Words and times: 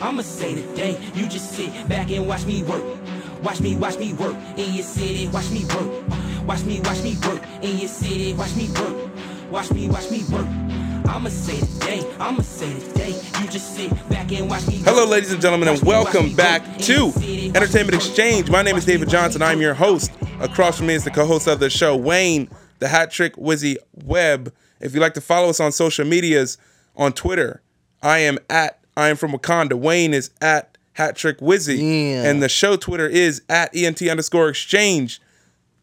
I'ma 0.00 0.22
say 0.22 0.54
today, 0.54 0.96
you 1.14 1.26
just 1.26 1.52
sit 1.52 1.88
back 1.88 2.10
and 2.12 2.28
watch 2.28 2.46
me 2.46 2.62
work. 2.62 2.84
Watch 3.42 3.60
me, 3.60 3.74
watch 3.74 3.98
me 3.98 4.12
work 4.12 4.36
in 4.56 4.72
your 4.72 4.84
city, 4.84 5.26
watch 5.26 5.50
me 5.50 5.64
work. 5.64 6.46
Watch 6.46 6.62
me, 6.62 6.80
watch 6.80 7.02
me 7.02 7.16
work 7.26 7.42
in 7.62 7.78
your 7.78 7.88
city, 7.88 8.32
watch 8.34 8.54
me 8.54 8.68
work. 8.74 9.10
Watch 9.50 9.72
me, 9.72 9.88
watch 9.88 10.08
me 10.08 10.22
work. 10.30 10.46
I'ma 11.08 11.30
say 11.30 11.58
today, 11.58 12.08
I'ma 12.20 12.42
say 12.42 12.78
today, 12.78 13.10
you 13.40 13.48
just 13.48 13.74
sit 13.74 13.90
back 14.08 14.30
and 14.30 14.48
watch 14.48 14.68
me. 14.68 14.76
Hello, 14.84 15.04
ladies 15.04 15.32
and 15.32 15.42
gentlemen, 15.42 15.66
and 15.66 15.82
welcome 15.82 16.32
back 16.32 16.62
to 16.78 17.12
Entertainment 17.56 17.96
Exchange. 17.96 18.50
My 18.50 18.62
name 18.62 18.76
is 18.76 18.84
David 18.84 19.08
Johnson. 19.08 19.42
I'm 19.42 19.60
your 19.60 19.74
host. 19.74 20.12
Across 20.40 20.78
from 20.78 20.86
me 20.86 20.94
is 20.94 21.02
the 21.02 21.10
co-host 21.10 21.48
of 21.48 21.58
the 21.58 21.70
show, 21.70 21.96
Wayne, 21.96 22.48
the 22.78 22.86
Hat 22.86 23.10
Trick 23.10 23.34
Wizzy 23.34 23.76
Webb. 24.04 24.54
If 24.80 24.94
you'd 24.94 25.00
like 25.00 25.14
to 25.14 25.20
follow 25.20 25.48
us 25.48 25.58
on 25.58 25.72
social 25.72 26.06
medias, 26.06 26.56
on 26.94 27.12
Twitter, 27.12 27.62
I 28.00 28.18
am 28.18 28.38
at 28.48 28.77
I 28.98 29.08
am 29.10 29.16
from 29.16 29.30
Wakanda. 29.32 29.74
Wayne 29.74 30.12
is 30.12 30.30
at 30.40 30.76
Hat 30.94 31.14
Trick 31.14 31.38
Wizzy, 31.38 31.78
Yeah. 31.78 32.28
and 32.28 32.42
the 32.42 32.48
show 32.48 32.76
Twitter 32.76 33.06
is 33.06 33.42
at 33.48 33.74
ENT 33.74 34.02
underscore 34.10 34.48
Exchange. 34.48 35.20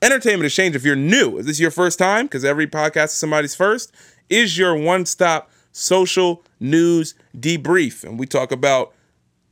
Entertainment 0.01 0.45
Exchange, 0.45 0.75
if 0.75 0.83
you're 0.83 0.97
new, 0.97 1.38
is 1.38 1.45
this 1.45 1.59
your 1.59 1.71
first 1.71 1.97
time? 1.97 2.25
Because 2.25 2.43
every 2.43 2.67
podcast 2.67 3.05
is 3.05 3.11
somebody's 3.13 3.55
first, 3.55 3.93
is 4.29 4.57
your 4.57 4.75
one 4.75 5.05
stop 5.05 5.49
social 5.71 6.43
news 6.59 7.15
debrief. 7.38 8.03
And 8.03 8.19
we 8.19 8.25
talk 8.25 8.51
about 8.51 8.93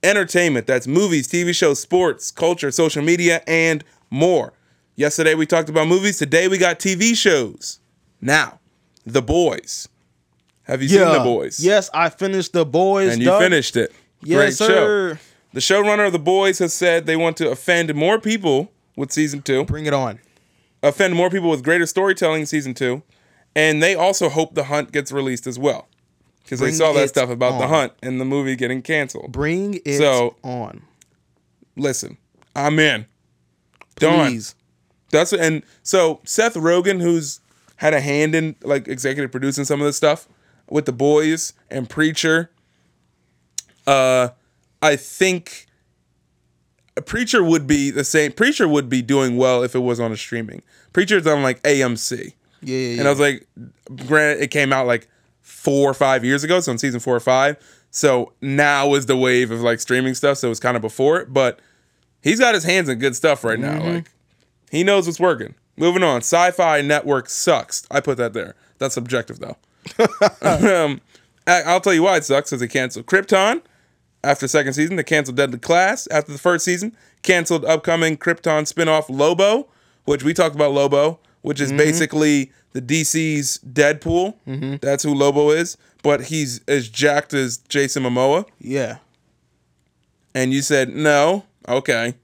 entertainment 0.03 0.67
that's 0.67 0.86
movies, 0.86 1.30
TV 1.30 1.55
shows, 1.55 1.80
sports, 1.80 2.31
culture, 2.31 2.70
social 2.70 3.02
media, 3.02 3.41
and 3.48 3.86
more. 4.09 4.52
Yesterday 4.98 5.36
we 5.36 5.45
talked 5.45 5.70
about 5.70 5.88
movies. 5.88 6.17
Today 6.17 6.50
we 6.50 6.58
got 6.58 6.80
TV 6.80 7.16
shows. 7.16 7.80
Now, 8.20 8.59
The 9.05 9.22
Boys. 9.22 9.88
Have 10.64 10.81
you 10.81 10.88
seen 10.89 11.00
The 11.00 11.19
Boys? 11.19 11.59
Yes, 11.64 11.89
I 11.94 12.09
finished 12.09 12.53
the 12.53 12.66
boys. 12.66 13.11
And 13.14 13.19
you 13.22 13.28
dog. 13.28 13.42
finished 13.42 13.75
it. 13.75 13.92
Yes, 14.22 14.38
Great 14.38 14.53
sir. 14.53 15.16
show. 15.16 15.22
The 15.53 15.59
showrunner 15.59 16.08
of 16.08 16.14
The 16.14 16.20
Boys 16.20 16.59
has 16.59 16.73
said 16.73 17.05
they 17.05 17.16
want 17.17 17.38
to 17.38 17.50
offend 17.52 17.94
more 17.94 18.20
people 18.20 18.72
with 18.95 19.11
season 19.11 19.42
two. 19.42 19.66
Bring 19.66 19.86
it 19.86 19.94
on. 19.94 20.20
offend 20.81 21.16
more 21.16 21.30
people 21.30 21.50
with 21.50 21.64
greater 21.64 21.86
storytelling 21.86 22.42
in 22.42 22.45
season 22.47 22.73
two, 22.73 23.03
and 23.55 23.81
they 23.83 23.94
also 23.95 24.30
hope 24.30 24.55
The 24.55 24.66
Hunt 24.66 24.92
gets 24.92 25.11
released 25.11 25.45
as 25.47 25.59
well 25.59 25.88
because 26.44 26.59
they 26.59 26.72
saw 26.72 26.92
that 26.94 27.09
stuff 27.09 27.30
about 27.30 27.59
The. 27.59 27.67
Hunt 27.67 27.94
and 28.02 28.20
the 28.20 28.25
movie 28.25 28.55
getting 28.55 28.81
canceled. 28.81 29.31
Bring 29.31 29.80
it 29.86 29.98
So- 29.98 30.36
on. 30.44 30.81
Listen, 31.75 32.17
I'm 32.55 32.80
in. 32.80 33.05
Done. 33.98 34.30
Please. 34.31 34.55
That's 35.11 35.33
and 35.33 35.64
so 35.83 36.20
Seth 36.23 36.55
Rogen, 36.55 37.02
who's 37.02 37.39
had 37.77 37.94
a 37.94 38.02
hand 38.02 38.33
in 38.33 38.55
like 38.64 38.88
executive 38.88 39.31
producing 39.31 39.66
some 39.66 39.80
of 39.81 39.86
this 39.86 39.98
stuff 39.98 40.27
with 40.69 40.86
the 40.86 40.92
boys 40.92 41.53
and 41.69 41.89
Preacher. 41.89 42.50
Uh, 43.86 44.30
I 44.81 44.95
think 44.95 45.67
a 46.95 47.02
Preacher 47.02 47.44
would 47.44 47.67
be 47.67 47.89
the 47.92 48.03
same. 48.03 48.31
Preacher 48.31 48.67
would 48.67 48.89
be 48.89 49.02
doing 49.02 49.38
well 49.38 49.64
if 49.64 49.75
it 49.75 49.80
was 49.80 50.00
on 50.00 50.11
a 50.11 50.17
streaming. 50.17 50.61
Preacher's 50.94 51.25
on 51.28 51.44
like 51.44 51.61
AMC. 51.64 52.33
Yeah, 52.61 52.78
yeah, 52.78 53.00
And 53.00 53.08
I 53.08 53.11
was 53.11 53.20
like, 53.20 53.45
granted, 54.08 54.42
it 54.42 54.52
came 54.52 54.72
out 54.72 54.88
like 54.88 55.09
four 55.42 55.89
or 55.89 55.94
five 55.94 56.23
years 56.23 56.44
ago, 56.44 56.59
so 56.61 56.72
in 56.72 56.77
season 56.77 57.00
four 57.00 57.16
or 57.16 57.20
five. 57.20 57.58
So 57.92 58.31
now 58.42 58.94
is 58.94 59.05
the 59.05 59.17
wave 59.17 59.52
of 59.52 59.61
like 59.61 59.80
streaming 59.80 60.14
stuff. 60.16 60.38
So 60.38 60.48
it 60.48 60.50
was 60.50 60.59
kind 60.59 60.75
of 60.75 60.81
before 60.81 61.20
it, 61.20 61.33
but 61.33 61.59
he's 62.22 62.39
got 62.39 62.55
his 62.55 62.64
hands 62.64 62.89
in 62.89 63.00
good 63.00 63.16
stuff 63.16 63.44
right 63.44 63.59
now. 63.59 63.83
Like 63.83 64.11
he 64.72 64.83
knows 64.83 65.05
what's 65.08 65.20
working. 65.20 65.55
Moving 65.75 66.03
on, 66.03 66.17
Sci-Fi 66.17 66.81
Network 66.81 67.30
sucks. 67.30 67.86
I 67.92 68.00
put 68.00 68.17
that 68.17 68.33
there. 68.33 68.55
That's 68.77 68.94
subjective 68.94 69.39
though. 69.39 69.58
Um, 70.42 71.02
I'll 71.48 71.82
tell 71.82 71.94
you 71.94 72.04
why 72.04 72.17
it 72.17 72.26
sucks 72.26 72.49
because 72.49 72.61
they 72.61 72.67
canceled 72.67 73.05
Krypton 73.05 73.61
after 74.23 74.45
the 74.45 74.49
second 74.49 74.73
season. 74.73 74.95
They 74.95 75.04
canceled 75.04 75.38
Deadly 75.38 75.60
Class 75.60 76.08
after 76.08 76.32
the 76.32 76.38
first 76.38 76.66
season. 76.66 76.95
Canceled 77.21 77.66
upcoming 77.66 78.17
Krypton 78.17 78.71
spinoff 78.71 79.05
Lobo, 79.10 79.67
which 80.05 80.23
we 80.23 80.33
talked 80.33 80.55
about 80.55 80.71
Lobo, 80.71 81.20
which 81.42 81.60
is 81.61 81.71
basically 81.71 82.52
the 82.73 82.82
DC's 82.82 83.60
Deadpool. 83.60 84.36
That's 84.82 85.04
who 85.04 85.14
Lobo 85.14 85.49
is, 85.52 85.77
but 86.02 86.26
he's 86.26 86.61
as 86.67 86.89
jacked 86.89 87.33
as 87.33 87.58
Jason 87.58 88.04
Momoa. 88.04 88.45
Yeah. 88.60 88.98
And 90.36 90.52
you 90.52 90.61
said 90.61 90.89
no, 90.89 91.45
okay, 91.67 92.15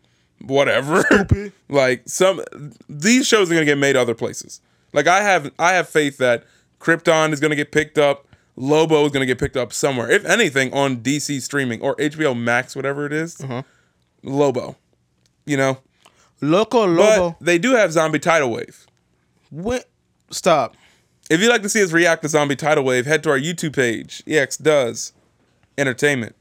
whatever. 0.41 1.03
like 1.69 2.03
some 2.07 2.41
these 2.89 3.27
shows 3.27 3.51
are 3.51 3.53
gonna 3.53 3.65
get 3.65 3.77
made 3.77 3.95
other 3.95 4.15
places. 4.15 4.61
Like 4.93 5.07
I 5.07 5.21
have 5.21 5.51
I 5.59 5.73
have 5.73 5.87
faith 5.87 6.17
that 6.17 6.43
Krypton 6.79 7.31
is 7.33 7.39
gonna 7.39 7.55
get 7.55 7.71
picked 7.71 7.97
up. 7.97 8.25
Lobo 8.55 9.05
is 9.05 9.11
gonna 9.11 9.25
get 9.25 9.39
picked 9.39 9.57
up 9.57 9.71
somewhere. 9.73 10.09
If 10.09 10.25
anything, 10.25 10.73
on 10.73 10.97
DC 10.97 11.41
streaming 11.41 11.81
or 11.81 11.95
HBO 11.97 12.37
Max, 12.37 12.75
whatever 12.75 13.05
it 13.05 13.13
is. 13.13 13.39
Uh-huh. 13.41 13.63
Lobo. 14.23 14.75
You 15.45 15.57
know? 15.57 15.77
Loco 16.41 16.85
But 16.87 16.89
Lobo. 17.19 17.37
they 17.41 17.57
do 17.57 17.71
have 17.75 17.91
Zombie 17.91 18.19
Tidal 18.19 18.51
Wave. 18.51 18.85
When, 19.51 19.81
stop. 20.29 20.75
If 21.29 21.41
you'd 21.41 21.49
like 21.49 21.61
to 21.63 21.69
see 21.69 21.83
us 21.83 21.91
react 21.91 22.21
to 22.23 22.29
Zombie 22.29 22.55
Tidal 22.55 22.83
Wave, 22.83 23.05
head 23.05 23.23
to 23.23 23.29
our 23.29 23.39
YouTube 23.39 23.75
page, 23.75 24.23
EX 24.27 24.57
Does 24.57 25.13
Entertainment, 25.77 26.35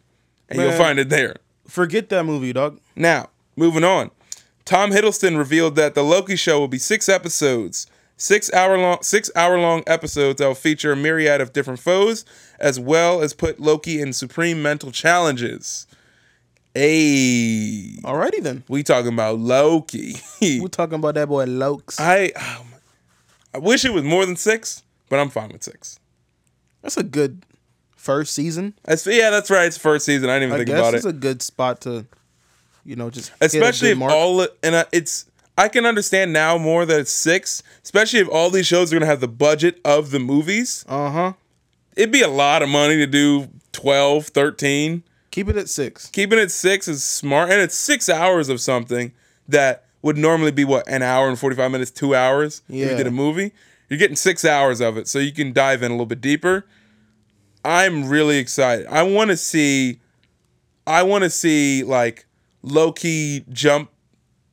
and 0.49 0.61
you'll 0.61 0.73
find 0.73 0.99
it 0.99 1.09
there. 1.09 1.37
Forget 1.67 2.09
that 2.09 2.25
movie, 2.25 2.53
dog. 2.53 2.81
Now, 2.97 3.29
moving 3.57 3.85
on. 3.85 4.11
Tom 4.65 4.91
Hiddleston 4.91 5.37
revealed 5.39 5.77
that 5.77 5.95
the 5.95 6.03
Loki 6.03 6.37
show 6.37 6.59
will 6.59 6.69
be 6.69 6.79
six 6.79 7.09
episodes, 7.09 7.87
six 8.19 8.53
hour 8.53 8.77
long, 8.77 8.99
six 9.03 9.31
hour 9.35 9.59
long 9.59 9.83
episodes 9.87 10.39
that 10.39 10.47
will 10.47 10.55
feature 10.55 10.93
a 10.93 10.97
myriad 10.97 11.41
of 11.41 11.55
different 11.55 11.81
foes, 11.81 12.27
as 12.61 12.79
well 12.79 13.23
as 13.23 13.33
put 13.33 13.59
Loki 13.61 14.01
in 14.03 14.13
supreme 14.13 14.61
mental 14.61 14.91
challenges. 14.93 15.87
Hey, 16.75 17.97
Alrighty 18.03 18.43
then. 18.43 18.63
we 18.69 18.83
talking 18.83 19.13
about 19.13 19.39
Loki. 19.39 20.17
We're 20.41 20.69
talking 20.69 20.95
about 20.97 21.15
that 21.15 21.29
boy 21.29 21.47
Lokes. 21.47 21.99
I, 21.99 22.33
oh 22.37 22.65
my- 22.71 22.79
I 23.55 23.59
wish 23.59 23.85
it 23.85 23.93
was 23.95 24.05
more 24.05 24.27
than 24.27 24.37
six, 24.37 24.83
but 25.09 25.19
I'm 25.19 25.31
fine 25.31 25.49
with 25.49 25.63
six. 25.65 25.99
That's 26.83 26.97
a 26.99 27.03
good 27.03 27.45
first 27.97 28.35
season. 28.35 28.75
That's, 28.85 29.07
yeah, 29.07 29.31
that's 29.31 29.51
right. 29.51 29.65
It's 29.67 29.79
first 29.79 30.05
season. 30.05 30.29
I 30.29 30.39
didn't 30.39 30.51
even 30.51 30.55
I 30.55 30.59
think 30.59 30.69
guess 30.69 30.79
about 30.79 30.95
it's 30.95 31.05
it. 31.05 31.09
It's 31.09 31.17
a 31.17 31.21
good 31.21 31.43
spot 31.43 31.81
to, 31.81 32.07
you 32.85 32.95
know, 32.95 33.11
just 33.11 33.33
especially 33.41 33.91
if 33.91 33.99
mark. 33.99 34.13
all 34.13 34.47
and 34.63 34.75
uh, 34.75 34.85
it's 34.93 35.25
I 35.59 35.69
can 35.69 35.85
understand 35.85 36.33
now 36.33 36.57
more 36.57 36.87
that 36.87 37.01
it's 37.01 37.11
six, 37.13 37.63
especially 37.83 38.21
if 38.21 38.29
all 38.29 38.49
these 38.49 38.67
shows 38.67 38.93
are 38.93 38.97
gonna 38.97 39.07
have 39.07 39.21
the 39.21 39.29
budget 39.29 39.81
of 39.85 40.11
the 40.13 40.19
movies. 40.21 40.85
Uh 40.89 41.11
huh. 41.11 41.33
It'd 41.97 42.13
be 42.13 42.23
a 42.23 42.29
lot 42.29 42.63
of 42.63 42.69
money 42.69 42.97
to 42.97 43.07
do 43.07 43.49
12, 43.73 44.29
13. 44.29 45.03
Keep 45.33 45.49
it 45.49 45.57
at 45.57 45.69
six. 45.69 46.07
Keeping 46.11 46.39
it 46.39 46.51
six 46.51 46.87
is 46.89 47.03
smart, 47.05 47.51
and 47.51 47.61
it's 47.61 47.75
six 47.75 48.09
hours 48.09 48.49
of 48.49 48.61
something 48.61 49.13
that 49.49 49.85
would 50.01 50.17
normally 50.17 50.53
be 50.53 50.65
what 50.65 50.87
an 50.89 51.03
hour 51.03 51.29
and 51.29 51.39
forty 51.39 51.55
five 51.57 51.71
minutes, 51.71 51.91
two 51.91 52.15
hours. 52.15 52.63
If 52.69 52.75
you 52.77 52.87
Yeah. 52.87 52.97
did 52.97 53.07
a 53.09 53.11
movie, 53.11 53.53
you're 53.89 53.99
getting 53.99 54.17
six 54.17 54.45
hours 54.45 54.81
of 54.81 54.97
it, 54.97 55.07
so 55.09 55.19
you 55.19 55.33
can 55.33 55.53
dive 55.53 55.83
in 55.83 55.91
a 55.91 55.95
little 55.95 56.07
bit 56.07 56.21
deeper. 56.21 56.65
I'm 57.65 58.09
really 58.09 58.39
excited. 58.39 58.87
I 58.87 59.03
want 59.03 59.31
to 59.31 59.37
see. 59.37 59.99
I 60.87 61.03
want 61.03 61.25
to 61.25 61.31
see 61.31 61.83
like 61.85 62.25
Loki 62.63 63.45
jump 63.51 63.91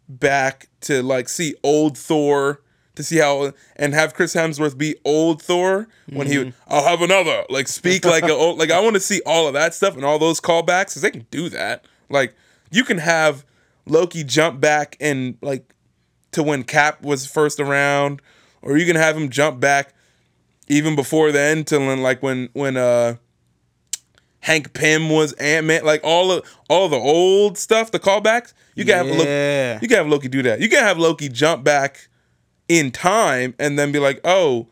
back 0.10 0.68
to 0.86 1.04
like 1.04 1.30
see 1.30 1.56
old 1.64 1.98
Thor 1.98 2.62
to 2.96 3.04
see 3.04 3.18
how 3.18 3.52
and 3.76 3.94
have 3.94 4.14
Chris 4.14 4.34
Hemsworth 4.34 4.78
be 4.78 4.96
old 5.04 5.42
Thor 5.42 5.88
when 6.12 6.28
he 6.28 6.38
would 6.38 6.54
I'll 6.68 6.86
have 6.86 7.02
another. 7.02 7.44
Like 7.50 7.68
speak 7.68 8.06
like 8.06 8.24
a 8.24 8.34
old 8.34 8.58
like 8.58 8.72
I 8.72 8.80
want 8.80 8.96
to 8.96 9.00
see 9.00 9.22
all 9.26 9.48
of 9.48 9.54
that 9.54 9.74
stuff 9.74 9.96
and 9.96 10.06
all 10.06 10.18
those 10.18 10.40
callbacks 10.40 10.88
because 10.88 11.02
they 11.02 11.12
can 11.12 11.28
do 11.32 11.50
that. 11.50 11.86
Like 12.10 12.36
you 12.72 12.84
can 12.84 12.98
have 12.98 13.46
Loki 13.86 14.24
jump 14.24 14.60
back 14.60 14.98
and 15.00 15.38
like 15.42 15.74
to 16.32 16.44
when 16.44 16.64
Cap 16.64 17.02
was 17.02 17.28
first 17.28 17.60
around 17.60 18.22
or 18.62 18.78
you 18.78 18.86
can 18.86 18.96
have 18.96 19.16
him 19.16 19.30
jump 19.30 19.60
back 19.60 19.94
even 20.68 20.96
before 20.96 21.32
then 21.32 21.64
to 21.66 21.80
when 21.80 22.02
like 22.02 22.24
when 22.24 22.50
when 22.54 22.78
uh 22.78 23.16
Hank 24.46 24.74
Pym 24.74 25.10
was 25.10 25.34
Ant 25.34 25.66
Man, 25.66 25.84
like 25.84 26.02
all 26.04 26.32
of 26.32 26.46
all 26.70 26.88
the 26.88 26.98
old 26.98 27.58
stuff, 27.58 27.90
the 27.90 28.00
callbacks. 28.00 28.54
You 28.76 28.86
can 28.86 28.94
have 28.96 29.08
Loki, 29.08 29.24
Yeah. 29.28 29.80
you 29.82 29.88
can 29.88 29.98
have 29.98 30.08
Loki 30.08 30.28
do 30.28 30.44
that. 30.44 30.62
You 30.62 30.70
can 30.70 30.84
have 30.84 31.00
Loki 31.00 31.30
jump 31.30 31.64
back 31.64 32.10
in 32.70 32.92
time 32.92 33.56
and 33.58 33.80
then 33.80 33.92
be 33.92 33.98
like, 33.98 34.22
oh, 34.24 34.68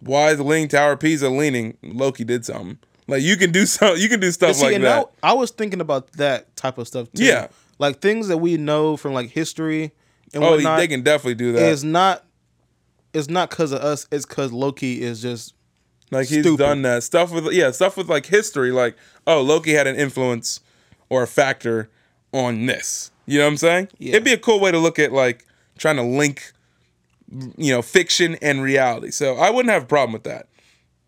why 0.00 0.30
is 0.30 0.38
the 0.38 0.42
Leaning 0.44 0.68
Tower 0.68 0.92
of 0.92 1.00
Pisa 1.00 1.28
leaning? 1.28 1.76
Loki 1.82 2.24
did 2.24 2.46
something. 2.46 2.78
Like 3.08 3.20
you 3.22 3.36
can 3.36 3.52
do 3.52 3.66
some, 3.66 3.98
you 3.98 4.08
can 4.08 4.20
do 4.20 4.30
stuff 4.30 4.56
See, 4.56 4.62
like 4.64 4.72
that. 4.76 4.80
now 4.80 5.10
I 5.22 5.34
was 5.34 5.50
thinking 5.50 5.82
about 5.82 6.10
that 6.12 6.56
type 6.56 6.78
of 6.78 6.88
stuff 6.88 7.12
too. 7.12 7.22
Yeah. 7.22 7.48
Like 7.78 8.00
things 8.00 8.28
that 8.28 8.38
we 8.38 8.56
know 8.56 8.96
from 8.96 9.12
like 9.12 9.28
history 9.28 9.92
and 10.32 10.42
oh, 10.42 10.52
whatnot 10.52 10.78
they 10.78 10.88
can 10.88 11.02
definitely 11.02 11.34
do 11.34 11.52
that. 11.52 11.70
It's 11.70 11.82
not 11.82 12.24
it's 13.12 13.28
not 13.28 13.50
cause 13.50 13.72
of 13.72 13.82
us, 13.82 14.06
it's 14.10 14.24
cause 14.24 14.50
Loki 14.50 15.02
is 15.02 15.20
just 15.20 15.52
Like 16.10 16.28
he's 16.28 16.40
Stupid. 16.42 16.58
done 16.58 16.82
that 16.82 17.02
stuff 17.02 17.30
with 17.32 17.52
yeah 17.52 17.70
stuff 17.70 17.96
with 17.96 18.08
like 18.08 18.26
history. 18.26 18.72
Like 18.72 18.96
oh 19.26 19.40
Loki 19.42 19.72
had 19.72 19.86
an 19.86 19.96
influence 19.96 20.60
or 21.08 21.22
a 21.22 21.26
factor 21.26 21.88
on 22.32 22.66
this. 22.66 23.10
You 23.26 23.38
know 23.38 23.44
what 23.44 23.50
I'm 23.52 23.56
saying? 23.58 23.88
Yeah. 23.98 24.10
It'd 24.14 24.24
be 24.24 24.32
a 24.32 24.38
cool 24.38 24.58
way 24.60 24.70
to 24.72 24.78
look 24.78 24.98
at 24.98 25.12
like 25.12 25.46
trying 25.78 25.96
to 25.96 26.02
link 26.02 26.52
you 27.56 27.72
know 27.72 27.82
fiction 27.82 28.36
and 28.42 28.62
reality. 28.62 29.10
So 29.10 29.36
I 29.36 29.50
wouldn't 29.50 29.72
have 29.72 29.84
a 29.84 29.86
problem 29.86 30.12
with 30.12 30.24
that. 30.24 30.46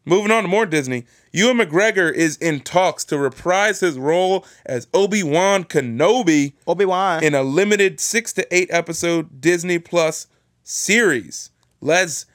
Moving 0.04 0.32
on 0.32 0.42
to 0.42 0.48
more 0.48 0.66
Disney. 0.66 1.04
Ewan 1.32 1.58
McGregor 1.58 2.12
is 2.12 2.36
in 2.38 2.60
talks 2.60 3.04
to 3.04 3.16
reprise 3.16 3.80
his 3.80 3.96
role 3.98 4.44
as 4.66 4.88
Obi 4.92 5.22
Wan 5.22 5.62
Kenobi 5.64 6.52
Obi 6.66 6.84
Wan. 6.84 7.22
in 7.22 7.34
a 7.34 7.42
limited 7.42 8.00
six 8.00 8.32
to 8.34 8.54
eight 8.54 8.68
episode 8.72 9.40
Disney 9.40 9.78
Plus 9.78 10.26
series. 10.64 11.50
Let's 11.80 12.26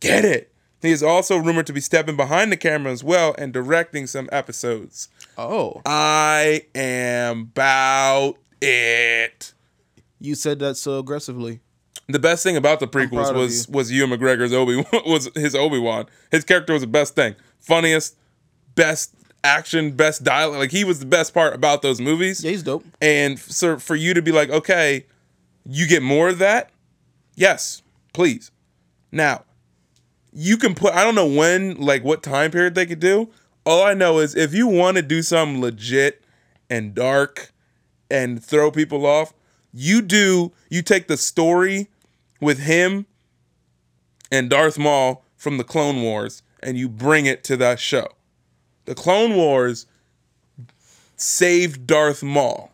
get 0.00 0.24
it. 0.24 0.51
He 0.82 0.90
is 0.90 1.02
also 1.02 1.36
rumored 1.38 1.66
to 1.68 1.72
be 1.72 1.80
stepping 1.80 2.16
behind 2.16 2.50
the 2.50 2.56
camera 2.56 2.92
as 2.92 3.04
well 3.04 3.34
and 3.38 3.52
directing 3.52 4.06
some 4.08 4.28
episodes. 4.32 5.08
Oh, 5.38 5.80
I 5.86 6.66
am 6.74 7.42
about 7.52 8.34
it. 8.60 9.54
you 10.20 10.34
said 10.34 10.58
that 10.58 10.76
so 10.76 10.98
aggressively. 10.98 11.60
The 12.08 12.18
best 12.18 12.42
thing 12.42 12.56
about 12.56 12.80
the 12.80 12.88
prequels 12.88 13.32
was 13.34 13.68
was 13.68 13.92
Ewan 13.92 14.10
McGregor's 14.10 14.52
Obi 14.52 14.76
was 15.06 15.30
his 15.36 15.54
Obi 15.54 15.78
Wan. 15.78 16.06
His 16.32 16.44
character 16.44 16.72
was 16.72 16.82
the 16.82 16.88
best 16.88 17.14
thing, 17.14 17.36
funniest, 17.60 18.16
best 18.74 19.14
action, 19.44 19.92
best 19.92 20.24
dialogue. 20.24 20.58
Like 20.58 20.72
he 20.72 20.82
was 20.84 20.98
the 20.98 21.06
best 21.06 21.32
part 21.32 21.54
about 21.54 21.82
those 21.82 22.00
movies. 22.00 22.42
Yeah, 22.42 22.50
he's 22.50 22.62
dope. 22.64 22.84
And 23.00 23.38
so 23.38 23.78
for 23.78 23.94
you 23.94 24.14
to 24.14 24.22
be 24.22 24.32
like, 24.32 24.50
okay, 24.50 25.06
you 25.64 25.86
get 25.86 26.02
more 26.02 26.28
of 26.30 26.38
that, 26.38 26.70
yes, 27.36 27.82
please. 28.12 28.50
Now, 29.12 29.44
you 30.32 30.56
can 30.56 30.74
put. 30.74 30.94
I 30.94 31.04
don't 31.04 31.14
know 31.14 31.26
when, 31.26 31.76
like, 31.76 32.04
what 32.04 32.22
time 32.22 32.50
period 32.50 32.74
they 32.74 32.86
could 32.86 33.00
do. 33.00 33.30
All 33.64 33.84
I 33.84 33.94
know 33.94 34.18
is 34.18 34.34
if 34.34 34.54
you 34.54 34.66
want 34.66 34.96
to 34.96 35.02
do 35.02 35.22
something 35.22 35.60
legit 35.60 36.24
and 36.68 36.94
dark 36.94 37.52
and 38.10 38.42
throw 38.42 38.70
people 38.70 39.06
off, 39.06 39.32
you 39.72 40.02
do. 40.02 40.52
You 40.68 40.82
take 40.82 41.06
the 41.06 41.16
story 41.16 41.88
with 42.40 42.60
him 42.60 43.06
and 44.30 44.50
Darth 44.50 44.78
Maul 44.78 45.24
from 45.36 45.58
the 45.58 45.64
Clone 45.64 46.02
Wars 46.02 46.42
and 46.62 46.76
you 46.76 46.88
bring 46.88 47.26
it 47.26 47.44
to 47.44 47.56
that 47.58 47.78
show. 47.78 48.08
The 48.84 48.94
Clone 48.94 49.36
Wars 49.36 49.86
saved 51.16 51.86
Darth 51.86 52.22
Maul, 52.22 52.72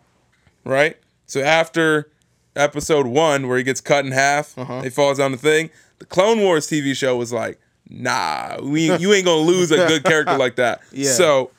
right? 0.65 0.97
So 1.27 1.41
after 1.41 2.11
episode 2.59 3.07
one, 3.07 3.49
where 3.49 3.57
he 3.59 3.65
gets 3.65 3.81
cut 3.81 4.05
in 4.05 4.13
half, 4.13 4.55
he 4.83 4.91
falls 4.91 5.19
down 5.19 5.33
the 5.33 5.39
thing. 5.39 5.71
The 5.99 6.05
Clone 6.07 6.41
Wars 6.41 6.67
TV 6.69 6.95
show 6.97 7.17
was 7.17 7.33
like, 7.33 7.59
nah, 7.89 8.59
we 8.63 8.95
you 8.99 9.13
ain't 9.13 9.25
gonna 9.25 9.41
lose 9.41 9.71
a 9.71 9.77
good 9.89 10.05
character 10.05 10.37
like 10.37 10.57
that. 10.57 10.81
Yeah. 10.93 11.11
So, 11.13 11.51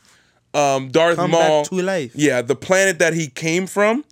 um, 0.54 0.90
Darth 0.90 1.16
Come 1.18 1.32
Maul, 1.32 1.62
back 1.64 1.70
to 1.72 1.82
life. 1.82 2.12
yeah, 2.16 2.42
the 2.42 2.56
planet 2.56 3.00
that 3.00 3.14
he 3.14 3.28
came 3.28 3.68
from 3.68 4.04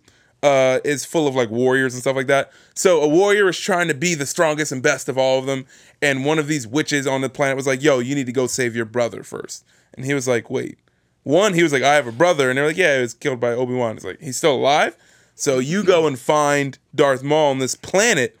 uh, 0.42 0.78
is 0.84 1.04
full 1.04 1.26
of 1.26 1.34
like 1.34 1.50
warriors 1.50 1.94
and 1.94 2.00
stuff 2.00 2.14
like 2.16 2.26
that. 2.28 2.52
So 2.74 3.00
a 3.02 3.08
warrior 3.08 3.48
is 3.48 3.58
trying 3.58 3.88
to 3.88 3.94
be 3.94 4.14
the 4.14 4.26
strongest 4.26 4.70
and 4.72 4.82
best 4.82 5.08
of 5.08 5.18
all 5.18 5.38
of 5.38 5.46
them, 5.46 5.66
and 6.00 6.24
one 6.24 6.38
of 6.38 6.46
these 6.46 6.66
witches 6.66 7.06
on 7.06 7.20
the 7.22 7.28
planet 7.28 7.56
was 7.56 7.66
like, 7.66 7.82
"Yo, 7.82 7.98
you 7.98 8.14
need 8.14 8.26
to 8.26 8.32
go 8.32 8.46
save 8.46 8.76
your 8.76 8.84
brother 8.84 9.22
first. 9.22 9.64
And 9.94 10.04
he 10.04 10.14
was 10.14 10.28
like, 10.28 10.48
"Wait." 10.50 10.78
One, 11.24 11.52
he 11.52 11.62
was 11.62 11.72
like, 11.72 11.82
"I 11.82 11.94
have 11.96 12.06
a 12.06 12.12
brother," 12.12 12.48
and 12.48 12.56
they're 12.56 12.66
like, 12.66 12.76
"Yeah, 12.76 12.96
he 12.96 13.00
was 13.02 13.12
killed 13.14 13.40
by 13.40 13.50
Obi 13.50 13.74
Wan." 13.74 13.96
It's 13.96 14.04
like 14.04 14.20
he's 14.20 14.36
still 14.36 14.54
alive. 14.54 14.96
So 15.38 15.60
you 15.60 15.84
go 15.84 16.08
and 16.08 16.18
find 16.18 16.76
Darth 16.92 17.22
Maul 17.22 17.52
on 17.52 17.58
this 17.60 17.76
planet. 17.76 18.36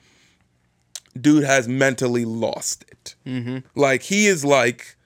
Dude 1.18 1.44
has 1.44 1.68
mentally 1.68 2.24
lost 2.24 2.84
it. 2.90 3.14
Mm-hmm. 3.24 3.58
Like 3.76 4.02
he 4.02 4.26
is 4.26 4.44
like 4.44 4.96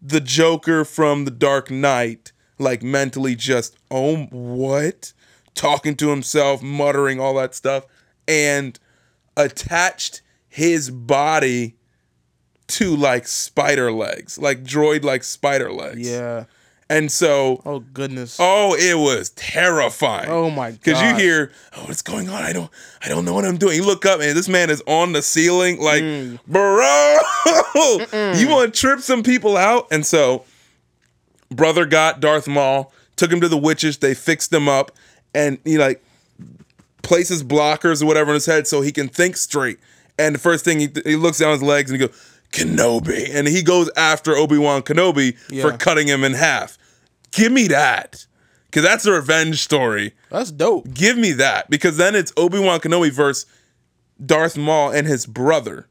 the 0.00 0.20
Joker 0.20 0.84
from 0.84 1.24
the 1.24 1.30
Dark 1.30 1.70
Knight, 1.70 2.32
like 2.58 2.82
mentally 2.82 3.36
just, 3.36 3.76
oh, 3.88 4.24
what? 4.32 5.12
Talking 5.54 5.94
to 5.96 6.10
himself, 6.10 6.60
muttering 6.60 7.20
all 7.20 7.34
that 7.34 7.54
stuff, 7.54 7.86
and 8.26 8.76
attached 9.36 10.22
his 10.48 10.90
body 10.90 11.76
to 12.66 12.96
like 12.96 13.28
spider 13.28 13.92
legs, 13.92 14.38
like 14.38 14.64
droid 14.64 15.04
like 15.04 15.22
spider 15.22 15.72
legs. 15.72 16.10
Yeah. 16.10 16.46
And 16.96 17.10
so, 17.10 17.62
Oh 17.64 17.80
goodness. 17.80 18.36
oh, 18.38 18.74
it 18.78 18.94
was 18.98 19.30
terrifying. 19.30 20.28
Oh, 20.28 20.50
my 20.50 20.70
god, 20.72 20.80
Because 20.82 21.00
you 21.02 21.14
hear, 21.16 21.52
oh, 21.76 21.84
what's 21.86 22.02
going 22.02 22.28
on? 22.28 22.42
I 22.42 22.52
don't, 22.52 22.70
I 23.02 23.08
don't 23.08 23.24
know 23.24 23.32
what 23.32 23.44
I'm 23.46 23.56
doing. 23.56 23.76
You 23.76 23.84
look 23.86 24.04
up 24.04 24.20
and 24.20 24.36
this 24.36 24.48
man 24.48 24.68
is 24.68 24.82
on 24.86 25.12
the 25.12 25.22
ceiling, 25.22 25.80
like, 25.80 26.02
Mm. 26.02 26.38
bro, 26.46 27.18
you 28.38 28.48
want 28.48 28.74
to 28.74 28.80
trip 28.80 29.00
some 29.00 29.22
people 29.22 29.56
out? 29.56 29.86
And 29.90 30.04
so, 30.04 30.44
brother 31.50 31.86
got 31.86 32.20
Darth 32.20 32.46
Maul, 32.46 32.92
took 33.16 33.32
him 33.32 33.40
to 33.40 33.48
the 33.48 33.56
witches. 33.58 33.98
They 33.98 34.14
fixed 34.14 34.52
him 34.52 34.68
up, 34.68 34.92
and 35.34 35.58
he 35.64 35.78
like 35.78 36.04
places 37.02 37.42
blockers 37.42 38.02
or 38.02 38.06
whatever 38.06 38.30
in 38.30 38.34
his 38.34 38.46
head 38.46 38.66
so 38.66 38.80
he 38.80 38.92
can 38.92 39.08
think 39.08 39.36
straight. 39.36 39.78
And 40.18 40.34
the 40.34 40.38
first 40.38 40.64
thing 40.64 40.78
he, 40.78 40.88
he 41.04 41.16
looks 41.16 41.38
down 41.38 41.52
his 41.52 41.62
legs 41.62 41.90
and 41.90 42.00
he 42.00 42.06
goes, 42.06 42.16
Kenobi. 42.52 43.34
And 43.34 43.48
he 43.48 43.62
goes 43.62 43.90
after 43.96 44.36
Obi 44.36 44.58
Wan 44.58 44.82
Kenobi 44.82 45.36
for 45.62 45.72
cutting 45.78 46.06
him 46.06 46.22
in 46.22 46.34
half. 46.34 46.76
Give 47.32 47.50
me 47.52 47.66
that. 47.68 48.26
Because 48.66 48.82
that's 48.84 49.04
a 49.04 49.12
revenge 49.12 49.60
story. 49.62 50.14
That's 50.30 50.50
dope. 50.50 50.94
Give 50.94 51.18
me 51.18 51.32
that. 51.32 51.68
Because 51.68 51.96
then 51.98 52.14
it's 52.14 52.32
Obi 52.38 52.58
Wan 52.58 52.80
Kenobi 52.80 53.10
versus 53.10 53.44
Darth 54.24 54.56
Maul 54.56 54.90
and 54.92 55.06
his 55.06 55.26
brother. 55.26 55.88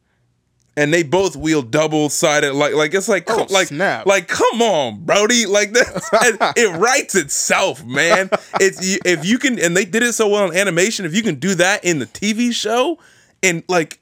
And 0.78 0.94
they 0.94 1.04
both 1.04 1.36
wield 1.36 1.70
double 1.70 2.08
sided 2.10 2.54
like 2.54 2.74
like 2.74 2.94
it's 2.94 3.10
like 3.10 3.30
Oh, 3.30 3.40
come, 3.40 3.48
like 3.50 3.68
snap. 3.68 4.06
like 4.06 4.30
come 4.30 4.62
on 4.62 5.04
Brody 5.04 5.46
like 5.46 5.74
that 5.74 6.54
it, 6.56 6.58
it 6.66 6.76
writes 6.80 7.14
itself 7.14 7.84
man 7.84 8.30
it's 8.62 8.80
if 9.06 9.26
you 9.26 9.38
can 9.38 9.60
and 9.60 9.76
they 9.76 9.84
did 9.84 10.02
it 10.02 10.14
so 10.14 10.30
well 10.30 10.50
in 10.50 10.56
animation 10.58 11.06
if 11.06 11.14
you 11.14 11.24
can 11.24 11.36
do 11.36 11.56
that 11.56 11.84
in 11.84 12.00
the 12.00 12.06
TV 12.06 12.54
show 12.54 12.98
and 13.44 13.64
like 13.68 14.00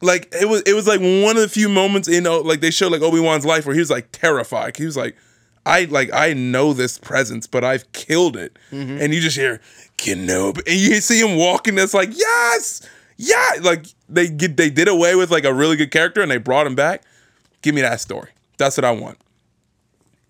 like 0.00 0.34
it 0.38 0.48
was 0.48 0.62
it 0.62 0.74
was 0.74 0.88
like 0.88 1.00
one 1.00 1.36
of 1.36 1.42
the 1.42 1.48
few 1.48 1.68
moments 1.68 2.08
in 2.08 2.26
uh, 2.26 2.40
like 2.40 2.60
they 2.60 2.72
showed 2.72 2.90
like 2.90 3.00
Obi-Wan's 3.02 3.46
life 3.46 3.64
where 3.64 3.74
he 3.74 3.80
was 3.80 3.88
like 3.90 4.10
terrified 4.10 4.76
he 4.76 4.84
was 4.84 4.96
like 4.96 5.16
I 5.64 5.84
like 5.84 6.12
I 6.12 6.32
know 6.32 6.72
this 6.72 6.98
presence 6.98 7.46
but 7.46 7.64
I've 7.64 7.90
killed 7.92 8.36
it. 8.36 8.58
Mm-hmm. 8.70 8.98
And 9.00 9.14
you 9.14 9.20
just 9.20 9.36
hear 9.36 9.60
Kenobi 9.98 10.66
and 10.66 10.76
you 10.76 11.00
see 11.00 11.20
him 11.20 11.36
walking 11.36 11.74
that's 11.74 11.94
like 11.94 12.16
yes! 12.16 12.88
Yeah! 13.16 13.50
Like 13.60 13.86
they 14.08 14.28
get 14.28 14.56
they 14.56 14.70
did 14.70 14.88
away 14.88 15.14
with 15.14 15.30
like 15.30 15.44
a 15.44 15.54
really 15.54 15.76
good 15.76 15.90
character 15.90 16.22
and 16.22 16.30
they 16.30 16.38
brought 16.38 16.66
him 16.66 16.74
back. 16.74 17.02
Give 17.62 17.74
me 17.74 17.80
that 17.82 18.00
story. 18.00 18.30
That's 18.58 18.76
what 18.76 18.84
I 18.84 18.90
want. 18.90 19.18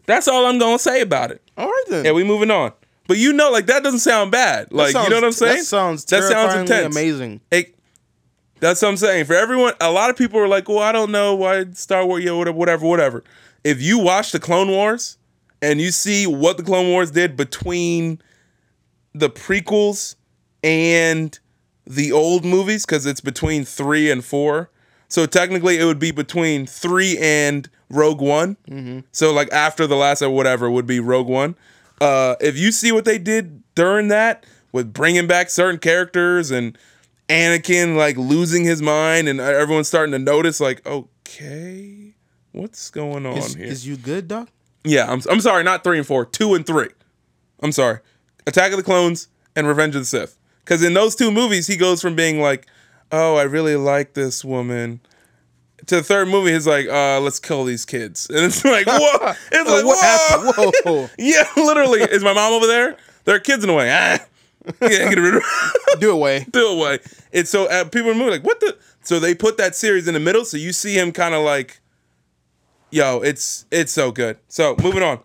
That's 0.07 0.29
all 0.29 0.47
I'm 0.47 0.59
gonna 0.59 0.79
say 0.79 1.01
about 1.01 1.31
it. 1.31 1.43
All 1.57 1.67
right 1.67 1.85
then. 1.89 2.05
yeah 2.05 2.13
we 2.13 2.25
moving 2.25 2.51
on. 2.51 2.73
But 3.07 3.19
you 3.19 3.33
know 3.33 3.51
like 3.51 3.67
that 3.67 3.83
doesn't 3.83 4.01
sound 4.01 4.31
bad. 4.31 4.73
Like 4.73 4.95
you 4.95 5.09
know 5.09 5.17
what 5.17 5.25
I'm 5.25 5.33
saying? 5.33 5.59
That 5.59 5.65
sounds 5.65 6.05
that 6.07 6.25
sounds 6.25 6.55
intense. 6.55 6.95
amazing. 6.95 7.41
it, 7.51 7.75
that's 8.63 8.81
what 8.81 8.89
I'm 8.91 8.97
saying. 8.97 9.25
For 9.25 9.35
everyone, 9.35 9.75
a 9.81 9.91
lot 9.91 10.09
of 10.09 10.17
people 10.17 10.39
are 10.39 10.47
like, 10.47 10.69
"Well, 10.69 10.79
I 10.79 10.93
don't 10.93 11.11
know 11.11 11.35
why 11.35 11.65
Star 11.73 12.07
Wars, 12.07 12.23
yeah, 12.23 12.31
whatever, 12.31 12.57
whatever, 12.57 12.87
whatever." 12.87 13.25
If 13.65 13.83
you 13.83 13.99
watch 13.99 14.31
the 14.31 14.39
Clone 14.39 14.69
Wars 14.71 15.19
and 15.63 15.81
you 15.81 15.91
see 15.93 16.27
what 16.27 16.59
the 16.59 16.63
Clone 16.63 16.89
Wars 16.89 17.11
did 17.13 17.37
between 17.37 18.21
the 19.15 19.31
prequels 19.31 20.17
and 20.63 21.39
the 21.87 22.13
old 22.13 22.45
movies, 22.45 22.85
because 22.85 23.07
it's 23.07 23.21
between 23.21 23.65
three 23.65 24.11
and 24.11 24.25
four, 24.25 24.71
so 25.09 25.27
technically 25.27 25.79
it 25.79 25.85
would 25.85 25.99
be 25.99 26.11
between 26.11 26.67
three 26.67 27.17
and 27.19 27.69
Rogue 27.91 28.21
One. 28.21 28.57
So 29.13 29.33
like 29.33 29.51
after 29.53 29.87
the 29.87 29.97
last 29.97 30.23
or 30.23 30.31
whatever 30.31 30.71
would 30.71 30.87
be 30.87 31.01
Rogue 31.01 31.29
One. 31.29 31.55
Uh, 32.01 32.35
if 32.41 32.59
you 32.59 32.73
see 32.73 32.91
what 32.93 33.05
they 33.05 33.19
did 33.19 33.63
during 33.75 34.09
that 34.09 34.45
with 34.73 34.93
bringing 34.93 35.27
back 35.27 35.51
certain 35.51 35.79
characters 35.79 36.51
and 36.51 36.77
Anakin 37.29 37.97
like 37.97 38.17
losing 38.17 38.65
his 38.65 38.83
mind 38.83 39.29
and 39.29 39.41
everyone's 39.41 39.89
starting 39.89 40.13
to 40.13 40.19
notice 40.19 40.61
like 40.61 40.85
okay 40.87 42.15
what's 42.53 42.91
going 42.91 43.25
on 43.25 43.39
Is, 43.39 43.55
here 43.55 43.67
is 43.67 43.87
you 43.87 43.97
good, 43.97 44.29
Doc? 44.29 44.49
Yeah 44.85 45.11
I'm, 45.11 45.21
I'm 45.31 45.41
sorry 45.41 45.63
not 45.65 45.85
three 45.85 45.99
and 45.99 46.07
four 46.07 46.25
two 46.25 46.55
and 46.55 46.67
three 46.67 46.89
i'm 47.61 47.73
sorry 47.73 47.99
attack 48.47 48.73
of 48.73 48.77
the 48.79 48.83
clones 48.83 49.29
and 49.57 49.67
revenge 49.67 49.95
of 49.95 50.03
the 50.03 50.07
sith 50.07 50.39
because 50.65 50.83
in 50.83 50.95
those 50.95 51.15
two 51.17 51.31
movies 51.31 51.67
he 51.67 51.77
goes 51.77 52.01
from 52.03 52.15
being 52.17 52.41
like 52.41 52.67
oh 53.11 53.37
i 53.37 53.43
really 53.43 53.77
like 53.77 54.15
this 54.15 54.45
woman 54.45 55.01
to 55.87 55.97
the 55.97 56.03
third 56.03 56.29
movie 56.29 56.53
he's 56.53 56.67
like 56.67 56.87
uh 56.89 57.21
let's 57.21 57.39
kill 57.39 57.65
these 57.65 57.85
kids 57.85 58.29
and 58.35 58.39
it's 58.39 58.65
like 58.65 58.87
whoa 58.89 59.33
it's 59.53 59.71
like 59.71 59.85
what 59.85 59.99
whoa 60.01 60.47
happened? 60.55 60.75
Whoa. 60.85 61.09
yeah 61.19 61.45
literally 61.57 62.01
is 62.01 62.23
my 62.25 62.33
mom 62.33 62.53
over 62.53 62.67
there 62.67 62.97
there 63.25 63.35
are 63.37 63.41
kids 63.41 63.63
in 63.63 63.69
the 63.69 63.75
way 63.75 63.91
ah 63.91 64.19
yeah 64.81 64.89
get 65.11 65.19
rid 65.19 65.35
of 65.37 65.43
Do 65.99 66.13
away. 66.13 66.47
do 66.51 66.69
away. 66.69 67.01
And 67.33 67.47
so 67.49 67.67
uh, 67.69 67.85
people 67.85 68.11
are 68.11 68.15
moving 68.15 68.31
like, 68.31 68.45
what 68.45 68.61
the? 68.61 68.79
So 69.03 69.19
they 69.19 69.35
put 69.35 69.57
that 69.57 69.75
series 69.75 70.07
in 70.07 70.15
the 70.15 70.21
middle, 70.21 70.45
so 70.45 70.57
you 70.57 70.73
see 70.73 70.95
him 70.95 71.11
kind 71.13 71.35
of 71.35 71.43
like, 71.45 71.81
yo, 72.93 73.21
it's 73.21 73.67
it's 73.71 73.93
so 73.93 74.13
good. 74.13 74.39
So 74.49 74.77
moving 74.83 75.03
on. 75.03 75.21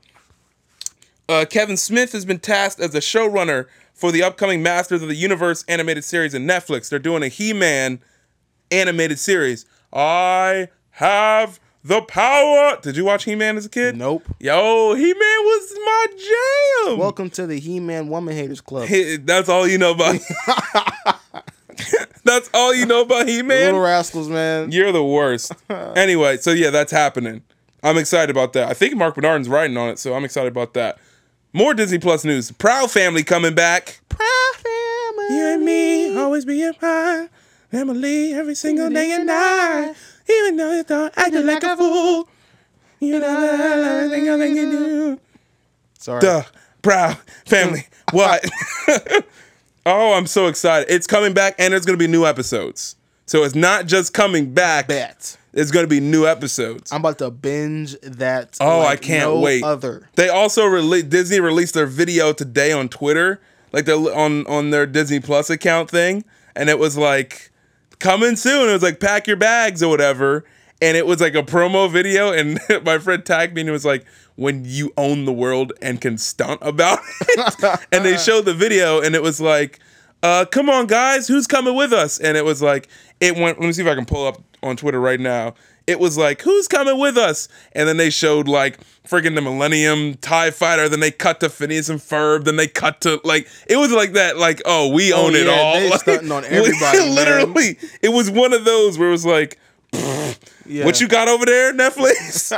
Uh, 1.29 1.45
Kevin 1.47 1.77
Smith 1.77 2.13
has 2.13 2.25
been 2.25 2.39
tasked 2.39 2.79
as 2.79 2.91
the 2.91 2.99
showrunner 2.99 3.65
for 3.93 4.11
the 4.11 4.23
upcoming 4.23 4.63
Masters 4.63 5.01
of 5.01 5.09
the 5.09 5.15
Universe 5.15 5.65
animated 5.67 6.05
series 6.05 6.33
in 6.33 6.47
Netflix. 6.47 6.89
They're 6.89 6.99
doing 6.99 7.21
a 7.21 7.27
He-Man 7.27 7.99
animated 8.71 9.19
series. 9.19 9.65
I 9.91 10.69
have 10.91 11.59
the 11.83 12.01
power. 12.03 12.79
Did 12.81 12.95
you 12.95 13.03
watch 13.03 13.25
He-Man 13.25 13.57
as 13.57 13.65
a 13.65 13.69
kid? 13.69 13.97
Nope. 13.97 14.23
Yo, 14.39 14.93
He-Man 14.93 15.15
was 15.19 15.73
my 15.85 16.85
jam. 16.87 16.97
Welcome 16.97 17.29
to 17.31 17.45
the 17.45 17.59
He-Man 17.59 18.07
Woman 18.07 18.33
Haters 18.33 18.61
Club. 18.61 18.87
Hey, 18.87 19.17
That's 19.17 19.49
all 19.49 19.67
you 19.67 19.77
know 19.77 19.91
about. 19.91 20.19
that's 22.23 22.49
all 22.53 22.73
you 22.73 22.85
know 22.85 23.01
about 23.01 23.27
He 23.27 23.41
Man. 23.41 23.65
Little 23.65 23.79
rascals, 23.81 24.29
man. 24.29 24.71
You're 24.71 24.91
the 24.91 25.03
worst. 25.03 25.51
anyway, 25.69 26.37
so 26.37 26.51
yeah, 26.51 26.69
that's 26.69 26.91
happening. 26.91 27.43
I'm 27.83 27.97
excited 27.97 28.29
about 28.29 28.53
that. 28.53 28.69
I 28.69 28.73
think 28.73 28.95
Marc 28.95 29.15
Bernardin's 29.15 29.49
writing 29.49 29.77
on 29.77 29.89
it, 29.89 29.99
so 29.99 30.13
I'm 30.15 30.25
excited 30.25 30.51
about 30.51 30.73
that. 30.73 30.97
More 31.53 31.73
Disney 31.73 31.99
Plus 31.99 32.25
news. 32.25 32.51
Proud 32.51 32.91
Family 32.91 33.23
coming 33.23 33.55
back. 33.55 34.01
Proud 34.09 34.53
family. 34.55 35.35
You 35.35 35.53
and 35.53 35.65
me 35.65 36.17
always 36.17 36.45
be 36.45 36.55
being 36.55 36.73
fine. 36.73 37.29
Emily 37.71 38.33
every 38.33 38.55
single 38.55 38.89
day 38.89 39.11
and 39.11 39.27
night. 39.27 39.93
Even 40.29 40.57
though 40.57 40.73
you 40.73 40.83
don't 40.83 41.13
acting 41.17 41.45
like 41.45 41.63
a 41.63 41.75
fool. 41.77 42.27
You 42.99 43.19
know 43.19 43.41
that 43.41 44.03
everything 44.03 44.25
think 44.37 44.55
you 44.55 44.71
do. 44.71 45.19
Sorry. 45.99 46.21
Duh. 46.21 46.43
Proud 46.81 47.17
family. 47.45 47.87
what? 48.11 48.45
oh, 49.85 50.13
I'm 50.13 50.27
so 50.27 50.47
excited. 50.47 50.93
It's 50.93 51.07
coming 51.07 51.33
back 51.33 51.55
and 51.59 51.73
there's 51.73 51.85
gonna 51.85 51.97
be 51.97 52.07
new 52.07 52.25
episodes. 52.25 52.95
So 53.25 53.43
it's 53.43 53.55
not 53.55 53.87
just 53.87 54.13
coming 54.13 54.53
back. 54.53 54.87
Bet. 54.87 55.37
It's 55.57 55.71
gonna 55.71 55.87
be 55.87 55.99
new 55.99 56.27
episodes. 56.27 56.91
I'm 56.91 57.01
about 57.01 57.17
to 57.17 57.31
binge 57.31 57.99
that. 58.01 58.57
Oh, 58.61 58.79
like 58.79 58.99
I 58.99 59.01
can't 59.01 59.23
no 59.23 59.39
wait. 59.39 59.63
Other. 59.63 60.07
They 60.15 60.29
also 60.29 60.63
rele- 60.65 61.09
Disney 61.09 61.39
released 61.39 61.73
their 61.73 61.87
video 61.87 62.31
today 62.31 62.71
on 62.71 62.89
Twitter, 62.89 63.41
like 63.71 63.85
they're 63.85 63.95
on 64.15 64.45
on 64.45 64.69
their 64.69 64.85
Disney 64.85 65.19
Plus 65.19 65.49
account 65.49 65.89
thing, 65.89 66.23
and 66.55 66.69
it 66.69 66.77
was 66.77 66.95
like 66.95 67.49
coming 67.97 68.35
soon. 68.35 68.69
It 68.69 68.73
was 68.73 68.83
like 68.83 68.99
pack 68.99 69.25
your 69.25 69.35
bags 69.35 69.81
or 69.81 69.89
whatever, 69.89 70.45
and 70.79 70.95
it 70.95 71.07
was 71.07 71.19
like 71.21 71.33
a 71.33 71.41
promo 71.41 71.91
video. 71.91 72.31
And 72.31 72.59
my 72.85 72.99
friend 72.99 73.25
tagged 73.25 73.55
me 73.55 73.61
and 73.61 73.69
it 73.69 73.73
was 73.73 73.85
like 73.85 74.05
when 74.35 74.63
you 74.63 74.93
own 74.95 75.25
the 75.25 75.33
world 75.33 75.73
and 75.81 75.99
can 75.99 76.19
stunt 76.19 76.59
about 76.61 76.99
it. 77.21 77.79
and 77.91 78.05
they 78.05 78.17
showed 78.17 78.45
the 78.45 78.53
video, 78.53 79.01
and 79.01 79.15
it 79.15 79.23
was 79.23 79.41
like, 79.41 79.79
uh, 80.21 80.45
"Come 80.45 80.69
on, 80.69 80.85
guys, 80.85 81.27
who's 81.27 81.47
coming 81.47 81.75
with 81.75 81.93
us?" 81.93 82.19
And 82.19 82.37
it 82.37 82.45
was 82.45 82.61
like 82.61 82.87
it 83.19 83.35
went. 83.35 83.59
Let 83.59 83.65
me 83.65 83.73
see 83.73 83.81
if 83.81 83.87
I 83.87 83.95
can 83.95 84.05
pull 84.05 84.27
up 84.27 84.43
on 84.63 84.75
Twitter 84.77 84.99
right 84.99 85.19
now. 85.19 85.53
It 85.85 85.99
was 85.99 86.17
like, 86.17 86.41
"Who's 86.41 86.67
coming 86.67 86.99
with 86.99 87.17
us?" 87.17 87.47
And 87.71 87.87
then 87.87 87.97
they 87.97 88.09
showed 88.09 88.47
like 88.47 88.79
freaking 89.07 89.35
the 89.35 89.41
Millennium 89.41 90.15
Tie 90.15 90.51
Fighter. 90.51 90.89
Then 90.89 90.99
they 90.99 91.11
cut 91.11 91.39
to 91.39 91.49
Phineas 91.49 91.87
and 91.89 91.99
Ferb. 91.99 92.43
Then 92.43 92.57
they 92.57 92.67
cut 92.67 93.01
to 93.01 93.21
like 93.23 93.47
it 93.67 93.77
was 93.77 93.91
like 93.91 94.13
that. 94.13 94.37
Like, 94.37 94.61
oh, 94.65 94.89
we 94.89 95.13
own 95.13 95.35
it 95.35 95.47
yeah, 95.47 95.53
all. 95.53 95.73
they 95.75 95.89
Like, 95.89 96.01
stunting 96.01 96.31
on 96.31 96.43
everybody, 96.45 96.97
man. 96.99 97.15
literally, 97.15 97.77
it 98.01 98.09
was 98.09 98.29
one 98.29 98.53
of 98.53 98.65
those 98.65 98.97
where 98.97 99.07
it 99.07 99.11
was 99.11 99.25
like. 99.25 99.57
Yeah. 100.69 100.83
What 100.83 100.99
you 100.99 101.07
got 101.07 101.29
over 101.29 101.45
there, 101.45 101.73
Netflix? 101.73 102.51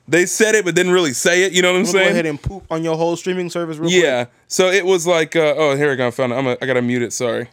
they 0.08 0.24
said 0.24 0.54
it, 0.54 0.64
but 0.64 0.76
didn't 0.76 0.92
really 0.92 1.12
say 1.12 1.42
it. 1.42 1.52
You 1.52 1.62
know 1.62 1.72
what 1.72 1.80
I'm 1.80 1.84
saying? 1.84 2.06
go 2.06 2.10
ahead 2.12 2.26
and 2.26 2.40
poop 2.40 2.64
on 2.70 2.84
your 2.84 2.96
whole 2.96 3.16
streaming 3.16 3.50
service 3.50 3.76
real 3.76 3.90
quick. 3.90 4.04
Yeah. 4.04 4.26
So 4.46 4.68
it 4.68 4.86
was 4.86 5.04
like, 5.04 5.34
uh, 5.34 5.54
oh, 5.56 5.76
here 5.76 5.90
we 5.90 5.96
go. 5.96 6.06
I 6.06 6.10
found 6.12 6.32
it. 6.32 6.36
I'm 6.36 6.46
a, 6.46 6.56
I 6.62 6.66
gotta 6.66 6.82
mute 6.82 7.02
it. 7.02 7.12
Sorry. 7.12 7.48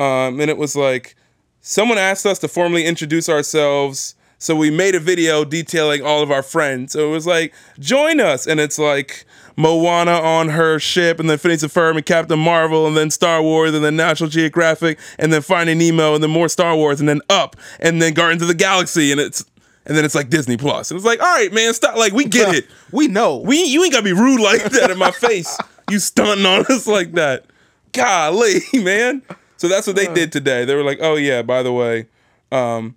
Um, 0.00 0.40
and 0.40 0.50
it 0.50 0.58
was 0.58 0.74
like, 0.74 1.14
someone 1.62 1.96
asked 1.96 2.26
us 2.26 2.38
to 2.40 2.48
formally 2.48 2.84
introduce 2.84 3.28
ourselves, 3.28 4.14
so 4.38 4.54
we 4.54 4.70
made 4.70 4.94
a 4.94 5.00
video 5.00 5.44
detailing 5.44 6.04
all 6.04 6.22
of 6.22 6.30
our 6.30 6.42
friends. 6.42 6.92
So 6.92 7.08
it 7.08 7.10
was 7.10 7.26
like, 7.26 7.54
join 7.78 8.20
us, 8.20 8.46
and 8.46 8.60
it's 8.60 8.78
like 8.78 9.24
Moana 9.56 10.12
on 10.12 10.50
her 10.50 10.78
ship, 10.78 11.18
and 11.18 11.30
then 11.30 11.38
Phineas 11.38 11.62
and 11.62 11.72
Ferb, 11.72 11.96
and 11.96 12.04
Captain 12.04 12.38
Marvel, 12.38 12.86
and 12.86 12.96
then 12.96 13.10
Star 13.10 13.40
Wars, 13.40 13.72
and 13.72 13.84
then 13.84 13.96
National 13.96 14.28
Geographic, 14.28 14.98
and 15.18 15.32
then 15.32 15.40
Finding 15.40 15.78
Nemo, 15.78 16.14
and 16.14 16.22
then 16.22 16.30
more 16.30 16.48
Star 16.48 16.76
Wars, 16.76 17.00
and 17.00 17.08
then 17.08 17.20
Up, 17.30 17.56
and 17.80 18.02
then 18.02 18.12
Guardians 18.12 18.42
of 18.42 18.48
the 18.48 18.54
Galaxy, 18.54 19.10
and 19.12 19.20
it's. 19.20 19.44
And 19.84 19.96
then 19.96 20.04
it's 20.04 20.14
like 20.14 20.30
Disney 20.30 20.56
Plus. 20.56 20.92
And 20.92 20.96
it's 20.96 21.04
like, 21.04 21.20
all 21.20 21.26
right, 21.26 21.52
man, 21.52 21.74
stop. 21.74 21.96
Like, 21.96 22.12
we 22.12 22.24
get 22.24 22.54
it. 22.54 22.68
We 22.92 23.08
know. 23.08 23.38
We 23.38 23.64
you 23.64 23.82
ain't 23.82 23.92
gotta 23.92 24.04
be 24.04 24.12
rude 24.12 24.40
like 24.40 24.62
that 24.62 24.92
in 24.92 24.96
my 24.96 25.10
face. 25.10 25.58
You 25.90 25.98
stunting 25.98 26.46
on 26.46 26.64
us 26.66 26.86
like 26.86 27.14
that. 27.14 27.46
Golly, 27.92 28.60
man. 28.74 29.22
So 29.62 29.68
that's 29.68 29.86
what 29.86 29.94
they 29.94 30.12
did 30.12 30.32
today. 30.32 30.64
They 30.64 30.74
were 30.74 30.82
like, 30.82 30.98
oh 31.00 31.14
yeah, 31.14 31.40
by 31.42 31.62
the 31.62 31.72
way. 31.72 32.08
Um, 32.50 32.96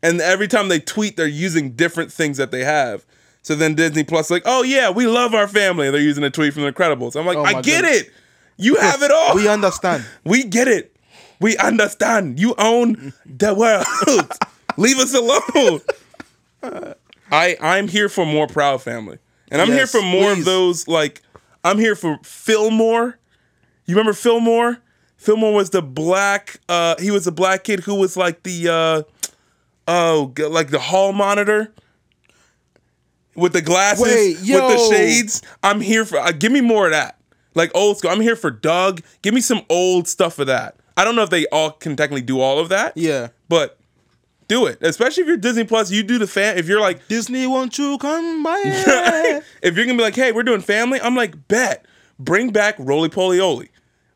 and 0.00 0.20
every 0.20 0.46
time 0.46 0.68
they 0.68 0.78
tweet, 0.78 1.16
they're 1.16 1.26
using 1.26 1.72
different 1.72 2.12
things 2.12 2.36
that 2.36 2.52
they 2.52 2.62
have. 2.62 3.04
So 3.42 3.56
then 3.56 3.74
Disney 3.74 4.04
Plus 4.04 4.30
like, 4.30 4.44
oh 4.46 4.62
yeah, 4.62 4.90
we 4.90 5.08
love 5.08 5.34
our 5.34 5.48
family. 5.48 5.90
They're 5.90 6.00
using 6.00 6.22
a 6.22 6.30
tweet 6.30 6.54
from 6.54 6.62
the 6.62 6.72
Incredibles. 6.72 7.16
I'm 7.18 7.26
like, 7.26 7.36
Oh, 7.36 7.44
I 7.44 7.54
my 7.54 7.62
get 7.62 7.80
goodness. 7.82 8.02
it. 8.02 8.12
You 8.58 8.76
have 8.80 9.02
it 9.02 9.10
all. 9.10 9.34
we 9.34 9.48
understand. 9.48 10.04
We 10.24 10.44
get 10.44 10.68
it. 10.68 10.94
We 11.40 11.56
understand. 11.56 12.38
You 12.38 12.54
own 12.58 13.12
the 13.26 13.52
world. 13.52 14.32
Leave 14.76 14.98
us 14.98 15.14
alone. 15.14 15.80
I 17.32 17.56
I'm 17.60 17.88
here 17.88 18.08
for 18.08 18.24
more 18.24 18.46
Proud 18.46 18.82
Family, 18.82 19.18
and 19.50 19.60
I'm 19.60 19.66
here 19.66 19.78
Yes, 19.78 19.90
for 19.90 20.00
more 20.02 20.30
of 20.30 20.44
those. 20.44 20.86
Like 20.86 21.22
I'm 21.64 21.78
here 21.80 21.96
for 21.96 22.18
Fillmore. 22.22 23.18
You 23.86 23.96
remember 23.96 24.12
Fillmore? 24.12 24.78
Fillmore 25.24 25.54
was 25.54 25.70
the 25.70 25.80
black. 25.80 26.60
Uh, 26.68 26.96
he 26.98 27.10
was 27.10 27.26
a 27.26 27.32
black 27.32 27.64
kid 27.64 27.80
who 27.80 27.94
was 27.94 28.14
like 28.14 28.42
the 28.42 28.68
uh, 28.68 29.02
oh, 29.88 30.34
like 30.36 30.68
the 30.68 30.78
hall 30.78 31.14
monitor 31.14 31.72
with 33.34 33.54
the 33.54 33.62
glasses, 33.62 34.04
Wait, 34.04 34.36
with 34.36 34.46
the 34.46 34.88
shades. 34.90 35.40
I'm 35.62 35.80
here 35.80 36.04
for. 36.04 36.18
Uh, 36.18 36.32
give 36.32 36.52
me 36.52 36.60
more 36.60 36.84
of 36.84 36.92
that. 36.92 37.18
Like 37.54 37.70
old 37.74 37.96
school. 37.96 38.10
I'm 38.10 38.20
here 38.20 38.36
for 38.36 38.50
Doug. 38.50 39.00
Give 39.22 39.32
me 39.32 39.40
some 39.40 39.62
old 39.70 40.08
stuff 40.08 40.38
of 40.38 40.46
that. 40.48 40.76
I 40.94 41.04
don't 41.04 41.16
know 41.16 41.22
if 41.22 41.30
they 41.30 41.46
all 41.46 41.70
can 41.70 41.96
technically 41.96 42.20
do 42.20 42.40
all 42.40 42.58
of 42.58 42.68
that. 42.68 42.94
Yeah. 42.94 43.28
But 43.48 43.78
do 44.46 44.66
it. 44.66 44.82
Especially 44.82 45.22
if 45.22 45.26
you're 45.26 45.38
Disney 45.38 45.64
Plus, 45.64 45.90
you 45.90 46.02
do 46.02 46.18
the 46.18 46.26
fan. 46.26 46.58
If 46.58 46.68
you're 46.68 46.82
like, 46.82 47.08
Disney, 47.08 47.46
won't 47.46 47.78
you 47.78 47.96
come 47.96 48.42
by? 48.42 48.60
if 49.62 49.74
you're 49.74 49.86
gonna 49.86 49.96
be 49.96 50.04
like, 50.04 50.16
hey, 50.16 50.32
we're 50.32 50.42
doing 50.42 50.60
family, 50.60 51.00
I'm 51.00 51.16
like, 51.16 51.48
bet. 51.48 51.86
Bring 52.18 52.50
back 52.50 52.76
Rolie 52.76 53.08
Polie 53.08 53.40
Olie. 53.40 53.70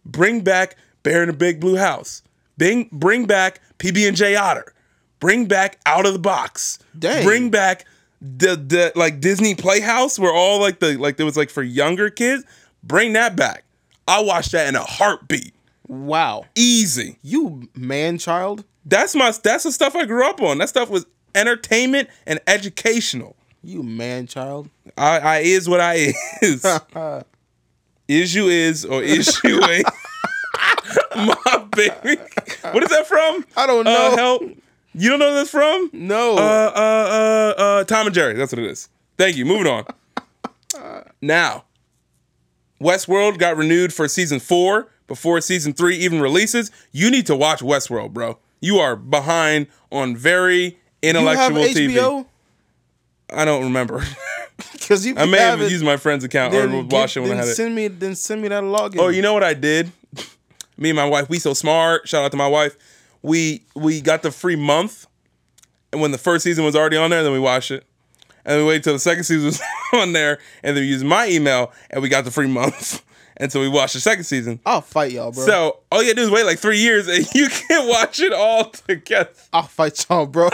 Bring 0.05 0.43
back 0.43 0.77
Bear 1.09 1.23
in 1.23 1.29
the 1.29 1.33
Big 1.33 1.59
Blue 1.59 1.77
House. 1.77 2.23
Bring 2.59 2.91
bring 2.93 3.25
back 3.25 3.63
PB 3.79 4.07
and 4.09 4.15
J 4.15 4.37
Otter. 4.37 4.75
Bring 5.21 5.47
back 5.47 5.79
Out 5.87 6.05
of 6.05 6.13
the 6.13 6.19
Box. 6.19 6.79
Dang. 6.99 7.25
Bring 7.25 7.49
back 7.49 7.87
the 8.21 8.57
the 8.57 8.93
like 8.95 9.19
Disney 9.19 9.55
Playhouse 9.55 10.19
where 10.19 10.35
all 10.35 10.61
like 10.61 10.81
the 10.81 10.99
like 10.99 11.17
there 11.17 11.25
was 11.25 11.35
like 11.35 11.49
for 11.49 11.63
younger 11.63 12.11
kids. 12.11 12.45
Bring 12.83 13.15
that 13.15 13.37
back. 13.37 13.65
I 14.07 14.21
watched 14.21 14.53
that 14.53 14.69
in 14.69 14.77
a 14.77 14.83
heartbeat. 14.83 15.55
wow. 15.87 16.45
Easy. 16.55 17.17
You 17.23 17.71
man 17.75 18.19
child. 18.19 18.65
That's 18.85 19.15
my 19.15 19.33
that's 19.43 19.65
the 19.65 19.73
stuff 19.73 19.97
I 19.97 20.05
grew 20.05 20.29
up 20.29 20.43
on. 20.43 20.59
That 20.59 20.69
stuff 20.69 20.91
was 20.91 21.07
entertainment 21.35 22.11
and 22.27 22.39
educational. 22.47 23.35
You 23.63 23.83
man 23.83 24.27
child. 24.27 24.69
I, 24.99 25.19
I 25.21 25.39
is 25.39 25.71
what 25.71 25.81
I 25.81 26.13
is. 26.43 26.67
is 28.09 28.35
you 28.35 28.49
is 28.49 28.85
or 28.85 29.03
is 29.03 29.41
you 29.43 29.63
ain't. 29.71 29.87
my 31.17 31.65
baby. 31.77 32.21
What 32.73 32.83
is 32.83 32.91
that 32.91 33.07
from? 33.07 33.45
I 33.57 33.67
don't 33.67 33.87
Uh, 33.87 33.91
know. 33.91 34.17
help. 34.17 34.43
You 34.95 35.11
don't 35.11 35.19
know 35.19 35.35
that's 35.35 35.51
from? 35.51 35.91
No. 35.93 36.37
Uh, 36.37 36.73
uh, 36.75 37.55
uh, 37.59 37.63
uh, 37.63 37.85
Tom 37.85 38.07
and 38.07 38.15
Jerry. 38.15 38.35
That's 38.35 38.53
what 38.53 38.59
it 38.59 38.65
is. 38.71 38.89
Thank 39.17 39.37
you. 39.37 39.45
Moving 39.45 39.67
on. 39.67 39.85
now, 41.21 41.65
Westworld 42.81 43.39
got 43.39 43.57
renewed 43.57 43.93
for 43.93 44.09
season 44.09 44.41
four 44.41 44.89
before 45.07 45.41
season 45.41 45.73
three 45.73 45.97
even 45.97 46.21
releases. 46.21 46.71
You 46.93 47.11
need 47.11 47.27
to 47.27 47.37
watch 47.37 47.61
Westworld, 47.61 48.13
bro. 48.13 48.39
You 48.61 48.79
are 48.79 48.97
behind 48.97 49.67
on 49.93 50.17
very 50.17 50.63
you 51.03 51.15
have 51.15 51.17
intellectual 51.17 51.63
TV. 51.65 52.27
I 53.31 53.45
don't 53.45 53.65
remember. 53.65 54.03
Because 54.73 55.07
you 55.07 55.15
I 55.17 55.25
may 55.27 55.37
have 55.39 55.61
have 55.61 55.71
used 55.71 55.85
my 55.85 55.97
friend's 55.99 56.25
account 56.25 56.53
or 56.55 56.83
watched 56.85 57.17
it 57.17 57.21
when 57.21 57.33
I 57.33 57.37
had 57.37 57.49
it. 57.49 57.55
Send 57.55 57.75
me, 57.77 57.87
then 57.89 58.15
send 58.17 58.41
me 58.43 58.49
that 58.49 58.65
login. 58.65 58.97
Oh, 58.99 59.09
you 59.09 59.21
know 59.23 59.33
what 59.35 59.45
I 59.45 59.53
did? 59.55 59.93
Me 60.79 60.91
and 60.91 60.97
my 60.97 61.05
wife, 61.05 61.29
we 61.29 61.39
so 61.39 61.55
smart. 61.55 62.09
Shout 62.09 62.25
out 62.25 62.31
to 62.31 62.37
my 62.37 62.47
wife. 62.49 62.77
We 63.23 63.65
we 63.75 64.01
got 64.01 64.23
the 64.23 64.31
free 64.31 64.57
month, 64.57 65.07
and 65.93 66.01
when 66.01 66.13
the 66.13 66.19
first 66.19 66.45
season 66.45 66.65
was 66.65 66.77
already 66.77 66.97
on 66.97 67.11
there, 67.11 67.23
then 67.25 67.33
we 67.33 67.41
watched 67.41 67.71
it, 67.73 67.85
and 68.45 68.59
we 68.59 68.65
waited 68.65 68.85
till 68.85 68.93
the 68.93 68.99
second 69.01 69.25
season 69.25 69.47
was 69.47 69.61
on 69.93 70.13
there, 70.13 70.39
and 70.63 70.77
then 70.77 70.83
we 70.85 70.89
used 70.89 71.05
my 71.05 71.27
email, 71.29 71.73
and 71.91 72.01
we 72.03 72.09
got 72.09 72.25
the 72.25 72.31
free 72.31 72.47
month, 72.47 73.03
and 73.39 73.51
so 73.51 73.61
we 73.61 73.69
watched 73.69 73.95
the 73.95 74.01
second 74.01 74.23
season. 74.25 74.61
I'll 74.65 74.81
fight 74.81 75.11
y'all, 75.11 75.33
bro. 75.33 75.45
So 75.45 75.81
all 75.91 76.01
you 76.01 76.09
gotta 76.11 76.15
do 76.17 76.23
is 76.23 76.31
wait 76.31 76.45
like 76.47 76.61
three 76.61 76.79
years, 76.79 77.09
and 77.09 77.27
you 77.35 77.49
can 77.49 77.89
watch 77.89 78.21
it 78.21 78.33
all 78.33 78.71
together. 78.71 79.31
I'll 79.53 79.63
fight 79.65 80.07
y'all, 80.09 80.27
bro. 80.27 80.49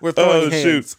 We're 0.00 0.12
throwing 0.12 0.46
Oh 0.46 0.50
hands. 0.50 0.62
shoot. 0.62 0.96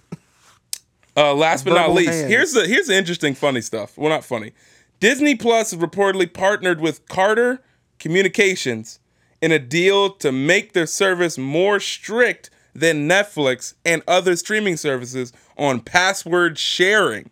Uh, 1.18 1.34
last 1.34 1.66
but 1.66 1.74
not 1.74 1.92
least, 1.92 2.12
hands. 2.12 2.28
here's 2.30 2.54
the 2.54 2.68
here's 2.68 2.86
the 2.88 2.96
interesting 2.96 3.34
funny 3.34 3.62
stuff. 3.62 3.98
Well, 3.98 4.10
not 4.10 4.24
funny. 4.24 4.52
Disney 5.00 5.36
Plus 5.36 5.74
reportedly 5.74 6.32
partnered 6.32 6.80
with 6.82 7.08
Carter 7.08 7.62
Communications 8.00 9.00
in 9.42 9.52
a 9.52 9.60
deal 9.60 10.10
to 10.16 10.32
make 10.32 10.74
their 10.74 10.86
service 10.88 11.38
more 11.38 11.80
strict 11.80 12.50
than 12.74 13.08
Netflix 13.08 13.74
and 13.86 14.02
other 14.08 14.36
streaming 14.36 14.78
services 14.78 15.34
on 15.58 15.80
password 15.82 16.58
sharing. 16.58 17.30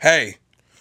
Hey, 0.00 0.36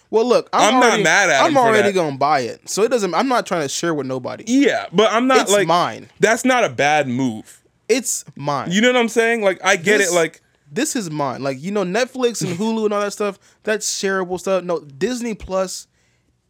Well, 0.10 0.26
look, 0.28 0.50
I'm, 0.54 0.76
I'm 0.76 0.80
not 0.80 1.00
mad 1.02 1.30
at 1.30 1.44
I'm 1.44 1.58
already 1.58 1.90
that. 1.90 1.96
gonna 1.96 2.18
buy 2.18 2.42
it, 2.42 2.70
so 2.70 2.84
it 2.84 2.90
doesn't. 2.90 3.14
I'm 3.16 3.28
not 3.28 3.46
trying 3.46 3.64
to 3.64 3.70
share 3.70 3.94
with 3.94 4.06
nobody. 4.08 4.44
yeah, 4.48 4.86
but 4.94 5.12
I'm 5.12 5.28
not 5.28 5.42
It's 5.42 5.52
like 5.52 5.68
mine. 5.68 6.10
That's 6.20 6.46
not 6.46 6.64
a 6.64 6.70
bad 6.70 7.08
move. 7.08 7.62
It's 7.90 8.24
mine. 8.36 8.72
You 8.72 8.82
know 8.82 8.90
what 8.90 8.98
I'm 9.00 9.10
saying? 9.10 9.42
Like 9.42 9.60
I 9.64 9.76
get 9.76 9.98
This- 10.00 10.12
it. 10.12 10.16
Like 10.16 10.42
this 10.72 10.96
is 10.96 11.10
mine. 11.10 11.42
Like 11.42 11.60
you 11.60 11.72
know, 11.72 11.84
Netflix 11.84 12.46
and 12.48 12.58
Hulu 12.60 12.86
and 12.86 12.94
all 12.94 13.02
that 13.02 13.14
stuff. 13.14 13.40
That's 13.64 13.90
shareable 13.90 14.40
stuff. 14.40 14.64
No, 14.64 14.80
Disney 14.82 15.34
Plus 15.34 15.88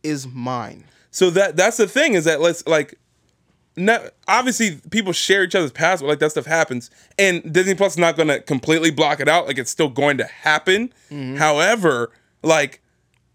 is 0.03 0.27
mine. 0.27 0.83
So 1.17 1.31
that 1.31 1.55
that's 1.55 1.77
the 1.77 1.87
thing 1.87 2.13
is 2.13 2.25
that 2.25 2.41
let's 2.41 2.67
like 2.67 2.93
ne- 3.75 4.07
obviously 4.27 4.79
people 4.91 5.13
share 5.13 5.43
each 5.43 5.55
other's 5.55 5.71
password, 5.71 6.09
like 6.09 6.19
that 6.19 6.29
stuff 6.29 6.45
happens, 6.45 6.91
and 7.17 7.51
Disney 7.51 7.73
Plus 7.73 7.93
is 7.93 7.97
not 7.97 8.15
going 8.15 8.27
to 8.27 8.39
completely 8.39 8.91
block 8.91 9.19
it 9.19 9.27
out. 9.27 9.47
Like 9.47 9.57
it's 9.57 9.71
still 9.71 9.89
going 9.89 10.19
to 10.19 10.25
happen. 10.25 10.93
Mm-hmm. 11.09 11.37
However, 11.37 12.11
like 12.43 12.83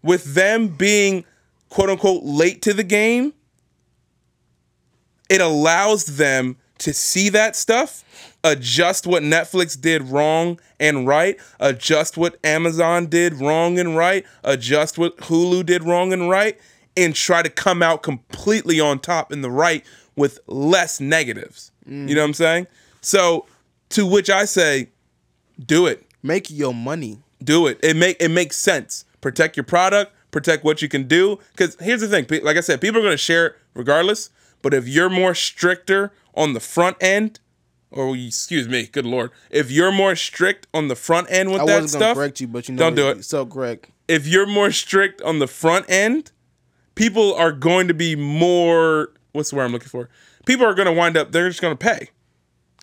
with 0.01 0.33
them 0.33 0.69
being 0.69 1.25
quote 1.67 1.89
unquote 1.89 2.23
late 2.23 2.61
to 2.61 2.73
the 2.73 2.85
game, 2.85 3.33
it 5.29 5.41
allows 5.41 6.05
them 6.05 6.55
to 6.77 6.93
see 6.93 7.27
that 7.29 7.53
stuff, 7.53 8.05
adjust 8.45 9.05
what 9.05 9.23
Netflix 9.23 9.79
did 9.79 10.03
wrong 10.03 10.57
and 10.79 11.05
right, 11.05 11.37
adjust 11.59 12.17
what 12.17 12.37
Amazon 12.45 13.07
did 13.07 13.33
wrong 13.33 13.77
and 13.77 13.97
right, 13.97 14.25
adjust 14.41 14.97
what 14.97 15.17
Hulu 15.17 15.65
did 15.65 15.83
wrong 15.83 16.13
and 16.13 16.29
right, 16.29 16.57
and 16.95 17.15
try 17.15 17.41
to 17.41 17.49
come 17.49 17.81
out 17.81 18.03
completely 18.03 18.79
on 18.79 18.99
top 18.99 19.31
in 19.31 19.41
the 19.41 19.51
right 19.51 19.83
with 20.15 20.39
less 20.47 20.99
negatives. 20.99 21.71
You 21.85 22.15
know 22.15 22.21
what 22.21 22.27
I'm 22.27 22.33
saying? 22.33 22.67
So, 23.01 23.45
to 23.89 24.05
which 24.05 24.29
I 24.29 24.45
say, 24.45 24.89
do 25.63 25.85
it 25.87 26.05
Make 26.21 26.49
your 26.49 26.73
money. 26.73 27.19
do 27.43 27.67
it. 27.67 27.79
It 27.83 27.95
make 27.97 28.17
it 28.21 28.29
makes 28.29 28.55
sense. 28.57 29.03
Protect 29.21 29.57
your 29.57 29.63
product, 29.65 30.13
protect 30.31 30.63
what 30.63 30.81
you 30.81 30.87
can 30.87 31.07
do. 31.07 31.39
Because 31.51 31.75
here's 31.79 32.01
the 32.01 32.07
thing, 32.07 32.25
like 32.43 32.57
I 32.57 32.61
said, 32.61 32.79
people 32.79 32.99
are 32.99 33.03
going 33.03 33.13
to 33.13 33.17
share 33.17 33.47
it 33.47 33.55
regardless. 33.73 34.29
But 34.61 34.73
if 34.73 34.87
you're 34.87 35.09
more 35.09 35.35
stricter 35.35 36.13
on 36.33 36.53
the 36.53 36.59
front 36.61 36.97
end, 37.01 37.39
or 37.91 38.15
excuse 38.15 38.67
me, 38.67 38.85
good 38.87 39.05
lord, 39.05 39.31
if 39.51 39.69
you're 39.69 39.91
more 39.91 40.15
strict 40.15 40.67
on 40.73 40.87
the 40.87 40.95
front 40.95 41.27
end 41.29 41.51
with 41.51 41.61
I 41.61 41.65
that 41.65 41.89
stuff, 41.89 42.15
correct 42.15 42.39
you, 42.39 42.47
but 42.47 42.67
you 42.69 42.75
know, 42.75 42.79
don't 42.79 42.95
do 42.95 43.09
it. 43.09 43.25
So 43.25 43.45
correct. 43.45 43.89
if 44.07 44.25
you're 44.27 44.47
more 44.47 44.71
strict 44.71 45.21
on 45.21 45.39
the 45.39 45.47
front 45.47 45.89
end, 45.89 46.31
people 46.95 47.33
are 47.35 47.51
going 47.51 47.87
to 47.87 47.93
be 47.93 48.15
more. 48.15 49.09
What's 49.31 49.49
the 49.49 49.55
word 49.55 49.65
I'm 49.65 49.71
looking 49.71 49.89
for? 49.89 50.09
People 50.45 50.65
are 50.65 50.73
going 50.73 50.87
to 50.87 50.91
wind 50.93 51.17
up. 51.17 51.31
They're 51.31 51.49
just 51.49 51.61
going 51.61 51.75
to 51.75 51.83
pay. 51.83 52.09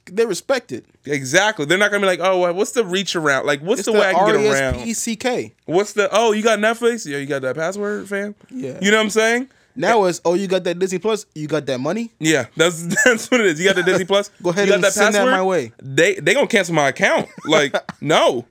They 0.07 0.27
respect 0.27 0.73
it. 0.73 0.87
Exactly. 1.05 1.67
They're 1.67 1.79
not 1.79 1.91
going 1.91 2.03
to 2.03 2.07
be 2.07 2.11
like, 2.11 2.21
oh, 2.21 2.41
well, 2.41 2.55
what's 2.55 2.73
the 2.73 2.85
reach 2.85 3.15
around? 3.15 3.47
Like, 3.47 3.61
what's 3.61 3.81
It's 3.81 3.87
the 3.87 3.93
way 3.93 4.09
I 4.09 4.15
can 4.15 4.27
get 4.27 4.35
around? 4.37 4.75
R-E-S-P-E-C-K. 4.77 5.55
What's 5.67 5.93
the 5.93 6.09
oh 6.11 6.33
you 6.33 6.43
got 6.43 6.59
Netflix? 6.59 7.07
Yeah, 7.07 7.19
you 7.19 7.27
got 7.27 7.43
that 7.43 7.55
password, 7.55 8.09
fam? 8.09 8.35
Yeah. 8.51 8.79
You 8.81 8.91
know 8.91 8.97
what 8.97 9.05
I'm 9.05 9.11
saying? 9.11 9.51
Now 9.77 10.05
it's 10.05 10.21
oh 10.25 10.35
you 10.35 10.47
got 10.47 10.65
that 10.65 10.79
Disney 10.79 10.99
Plus, 10.99 11.27
you 11.35 11.47
got 11.47 11.67
that 11.67 11.79
money. 11.79 12.11
Yeah, 12.19 12.47
that's 12.57 12.83
that's 13.05 13.31
what 13.31 13.41
it 13.41 13.47
is. 13.47 13.61
You 13.61 13.67
got 13.67 13.77
the 13.77 13.83
Disney 13.83 14.05
Plus. 14.05 14.29
Go 14.43 14.51
ahead 14.51 14.67
you 14.67 14.75
got 14.75 14.85
and 14.85 14.93
send 14.93 15.15
that 15.15 15.25
my 15.27 15.43
way. 15.43 15.73
They 15.83 16.15
they 16.15 16.35
gonna 16.35 16.47
cancel 16.47 16.75
my 16.75 16.89
account. 16.89 17.29
Like 17.47 17.75
no, 18.01 18.47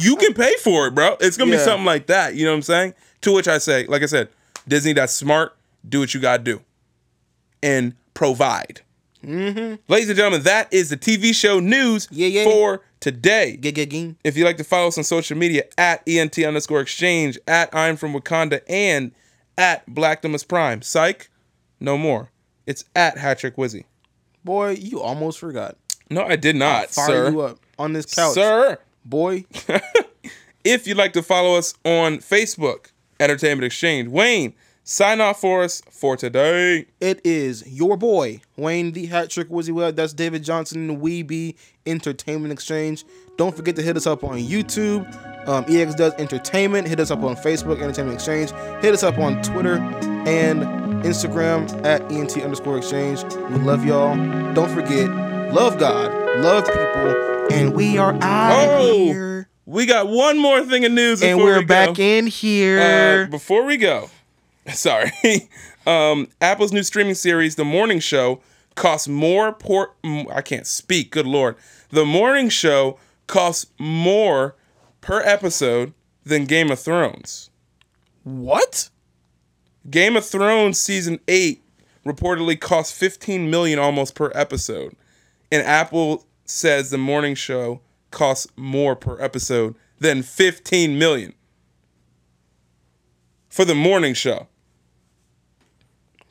you 0.00 0.16
can 0.16 0.34
pay 0.34 0.54
for 0.56 0.86
it, 0.86 0.94
bro. 0.94 1.16
It's 1.20 1.36
gonna 1.36 1.50
be 1.50 1.58
something 1.58 1.86
like 1.86 2.06
that. 2.06 2.34
You 2.34 2.44
know 2.44 2.52
what 2.52 2.56
I'm 2.56 2.62
saying? 2.62 2.94
To 3.22 3.32
which 3.32 3.48
I 3.48 3.58
say, 3.58 3.86
like 3.86 4.02
I 4.02 4.06
said, 4.06 4.28
Disney, 4.70 4.92
that's 4.94 5.12
smart. 5.12 5.56
Do 5.86 6.00
what 6.00 6.14
you 6.14 6.20
gotta 6.20 6.42
do, 6.42 6.62
and 7.62 7.94
provide. 8.14 8.80
Mm-hmm. 9.24 9.74
Ladies 9.88 10.08
and 10.08 10.16
gentlemen, 10.16 10.42
that 10.44 10.72
is 10.72 10.88
the 10.88 10.96
TV 10.96 11.34
show 11.34 11.60
news 11.60 12.08
Yeah, 12.10 12.28
yeah. 12.28 12.44
for 12.44 12.80
today. 13.00 13.56
Gig 13.56 13.74
gig 13.74 13.90
ging. 13.90 14.16
If 14.24 14.36
you'd 14.36 14.44
like 14.46 14.56
to 14.58 14.64
follow 14.64 14.88
us 14.88 14.96
on 14.96 15.04
social 15.04 15.36
media 15.36 15.64
at 15.76 16.02
ENT 16.08 16.38
underscore 16.38 16.80
exchange, 16.80 17.38
at 17.46 17.74
I'm 17.74 17.96
from 17.96 18.14
Wakanda, 18.14 18.62
and 18.68 19.12
at 19.58 19.86
Black 19.92 20.22
Dumbest 20.22 20.48
Prime. 20.48 20.80
Psych, 20.80 21.28
no 21.80 21.98
more. 21.98 22.30
It's 22.66 22.84
at 22.94 23.16
Hattrick 23.16 23.56
Wizzy. 23.56 23.84
Boy, 24.44 24.70
you 24.70 25.00
almost 25.02 25.38
forgot. 25.38 25.76
No, 26.08 26.24
I 26.24 26.36
did 26.36 26.56
not, 26.56 26.88
Fire 26.90 27.06
sir. 27.06 27.30
you 27.30 27.40
up 27.42 27.58
on 27.78 27.92
this 27.92 28.06
couch, 28.06 28.34
Sir, 28.34 28.78
boy. 29.04 29.44
if 30.64 30.86
you'd 30.86 30.96
like 30.96 31.12
to 31.14 31.22
follow 31.22 31.56
us 31.56 31.74
on 31.84 32.18
Facebook, 32.18 32.86
Entertainment 33.20 33.64
Exchange, 33.64 34.08
Wayne, 34.08 34.54
sign 34.82 35.20
off 35.20 35.40
for 35.40 35.62
us 35.62 35.82
for 35.90 36.16
today. 36.16 36.86
It 37.00 37.20
is 37.22 37.62
your 37.70 37.96
boy 37.96 38.40
Wayne 38.56 38.92
the 38.92 39.06
Hat 39.06 39.30
Trick 39.30 39.48
Wizzy 39.50 39.72
Webb. 39.72 39.94
That's 39.96 40.12
David 40.14 40.42
Johnson 40.42 40.88
and 40.90 41.00
Weeby 41.02 41.54
Entertainment 41.86 42.50
Exchange. 42.52 43.04
Don't 43.36 43.54
forget 43.54 43.76
to 43.76 43.82
hit 43.82 43.96
us 43.96 44.06
up 44.06 44.24
on 44.24 44.38
YouTube. 44.38 45.06
Um, 45.46 45.64
EX 45.68 45.94
does 45.94 46.12
entertainment. 46.14 46.86
Hit 46.88 46.98
us 47.00 47.10
up 47.10 47.22
on 47.22 47.36
Facebook, 47.36 47.80
Entertainment 47.80 48.14
Exchange. 48.14 48.50
Hit 48.82 48.92
us 48.92 49.02
up 49.02 49.18
on 49.18 49.40
Twitter 49.42 49.76
and 50.26 50.62
Instagram 51.04 51.70
at 51.84 52.02
ENT 52.12 52.36
underscore 52.42 52.76
exchange. 52.78 53.22
We 53.50 53.56
love 53.60 53.84
y'all. 53.84 54.14
Don't 54.54 54.70
forget, 54.70 55.08
love 55.54 55.78
God, 55.78 56.10
love 56.40 56.66
people, 56.66 57.46
and 57.56 57.74
we 57.74 57.96
are 57.96 58.12
out 58.22 58.80
Oh, 58.80 59.04
here. 59.04 59.29
We 59.70 59.86
got 59.86 60.08
one 60.08 60.38
more 60.38 60.62
thing 60.64 60.84
of 60.84 60.92
news. 60.92 61.22
And 61.22 61.38
we're 61.38 61.60
we 61.60 61.64
back 61.64 61.98
in 61.98 62.26
Uh, 62.26 62.30
here. 62.30 63.26
before 63.28 63.64
we 63.64 63.76
go, 63.76 64.10
sorry. 64.72 65.10
um, 65.86 66.28
Apple's 66.40 66.72
new 66.72 66.82
streaming 66.82 67.14
series, 67.14 67.56
The 67.56 67.64
Morning 67.64 68.00
Show, 68.00 68.40
costs 68.74 69.08
more. 69.08 69.52
Por- 69.52 69.94
I 70.32 70.42
can't 70.42 70.66
speak. 70.66 71.10
Good 71.10 71.26
lord. 71.26 71.56
The 71.90 72.04
Morning 72.04 72.48
Show 72.48 72.98
costs 73.26 73.66
more 73.78 74.56
per 75.00 75.20
episode 75.22 75.92
than 76.24 76.44
Game 76.46 76.70
of 76.70 76.78
Thrones. 76.80 77.50
what? 78.24 78.90
Game 79.88 80.16
of 80.16 80.26
Thrones 80.26 80.78
season 80.78 81.20
eight 81.26 81.62
reportedly 82.04 82.58
cost 82.60 82.94
15 82.94 83.50
million 83.50 83.78
almost 83.78 84.14
per 84.14 84.30
episode, 84.34 84.94
and 85.50 85.62
Apple 85.66 86.26
says 86.44 86.90
the 86.90 86.98
Morning 86.98 87.34
Show 87.34 87.80
costs 88.10 88.46
more 88.56 88.96
per 88.96 89.20
episode 89.20 89.74
than 89.98 90.22
15 90.22 90.98
million 90.98 91.34
for 93.48 93.64
the 93.64 93.74
Morning 93.74 94.14
Show. 94.14 94.48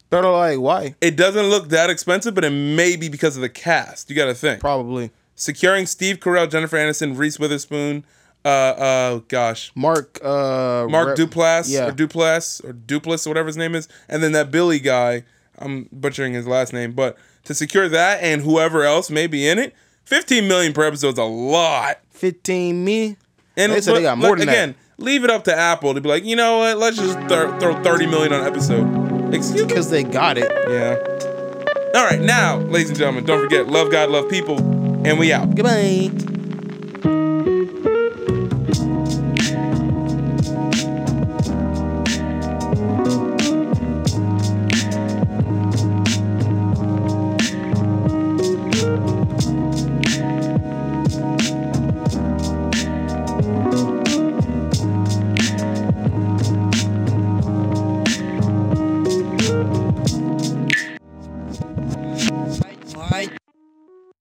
They're 0.10 0.24
like, 0.24 0.60
why? 0.60 0.96
It 1.02 1.16
doesn't 1.16 1.48
look 1.48 1.70
that 1.70 1.90
expensive, 1.90 2.34
but 2.34 2.44
it 2.44 2.50
may 2.50 2.96
be 2.96 3.10
because 3.10 3.36
of 3.36 3.42
the 3.42 3.50
cast. 3.50 4.10
You 4.10 4.16
got 4.16 4.26
to 4.26 4.34
think. 4.34 4.60
Probably. 4.60 5.12
Securing 5.36 5.86
Steve 5.86 6.20
Carell, 6.20 6.50
Jennifer 6.50 6.78
Aniston, 6.78 7.16
Reese 7.16 7.40
Witherspoon, 7.40 8.04
uh, 8.44 8.48
uh, 8.48 9.22
gosh, 9.28 9.72
Mark. 9.76 10.20
Uh, 10.24 10.88
Mark 10.90 11.10
Rep- 11.10 11.18
Duplass 11.18 11.70
yeah. 11.70 11.88
or 11.88 11.92
Duplass 11.92 12.64
or 12.64 12.74
Duplass 12.74 13.28
or 13.28 13.30
whatever 13.30 13.48
his 13.48 13.58
name 13.58 13.76
is, 13.76 13.88
and 14.08 14.24
then 14.24 14.32
that 14.32 14.52
Billy 14.52 14.80
guy. 14.80 15.24
I'm 15.62 15.90
butchering 15.92 16.34
his 16.34 16.48
last 16.48 16.72
name, 16.72 16.94
but 16.94 17.18
to 17.44 17.54
secure 17.54 17.90
that 17.90 18.24
and 18.24 18.42
whoever 18.42 18.84
else 18.84 19.10
may 19.10 19.28
be 19.28 19.46
in 19.46 19.60
it, 19.60 19.76
15 20.10 20.48
million 20.48 20.74
per 20.74 20.84
episode 20.86 21.10
is 21.14 21.18
a 21.20 21.24
lot. 21.24 22.00
15 22.10 22.84
me. 22.84 23.16
And 23.56 23.72
They 23.72 23.80
said 23.82 23.96
they 23.96 24.02
got 24.02 24.18
more 24.18 24.36
than 24.36 24.48
that. 24.48 24.52
again, 24.52 24.76
leave 24.98 25.24
it 25.24 25.30
up 25.30 25.44
to 25.44 25.56
Apple 25.56 25.94
to 25.94 26.02
be 26.02 26.10
like, 26.10 26.24
you 26.26 26.36
know 26.36 26.58
what? 26.58 26.80
Let's 26.80 26.98
just 26.98 27.20
throw 27.28 27.58
throw 27.60 27.82
30 27.84 28.08
million 28.08 28.34
on 28.34 28.42
an 28.42 28.48
episode. 28.48 29.34
Excuse. 29.36 29.68
Because 29.68 29.92
they 29.92 30.04
got 30.04 30.40
it. 30.40 30.52
Yeah. 30.68 30.96
All 31.96 32.06
right, 32.06 32.20
now, 32.20 32.58
ladies 32.58 32.90
and 32.90 32.98
gentlemen, 32.98 33.26
don't 33.26 33.42
forget, 33.44 33.68
love 33.68 33.92
God, 33.92 34.10
love 34.10 34.30
people, 34.30 34.58
and 35.06 35.20
we 35.20 35.32
out. 35.32 35.54
Goodbye. 35.56 36.10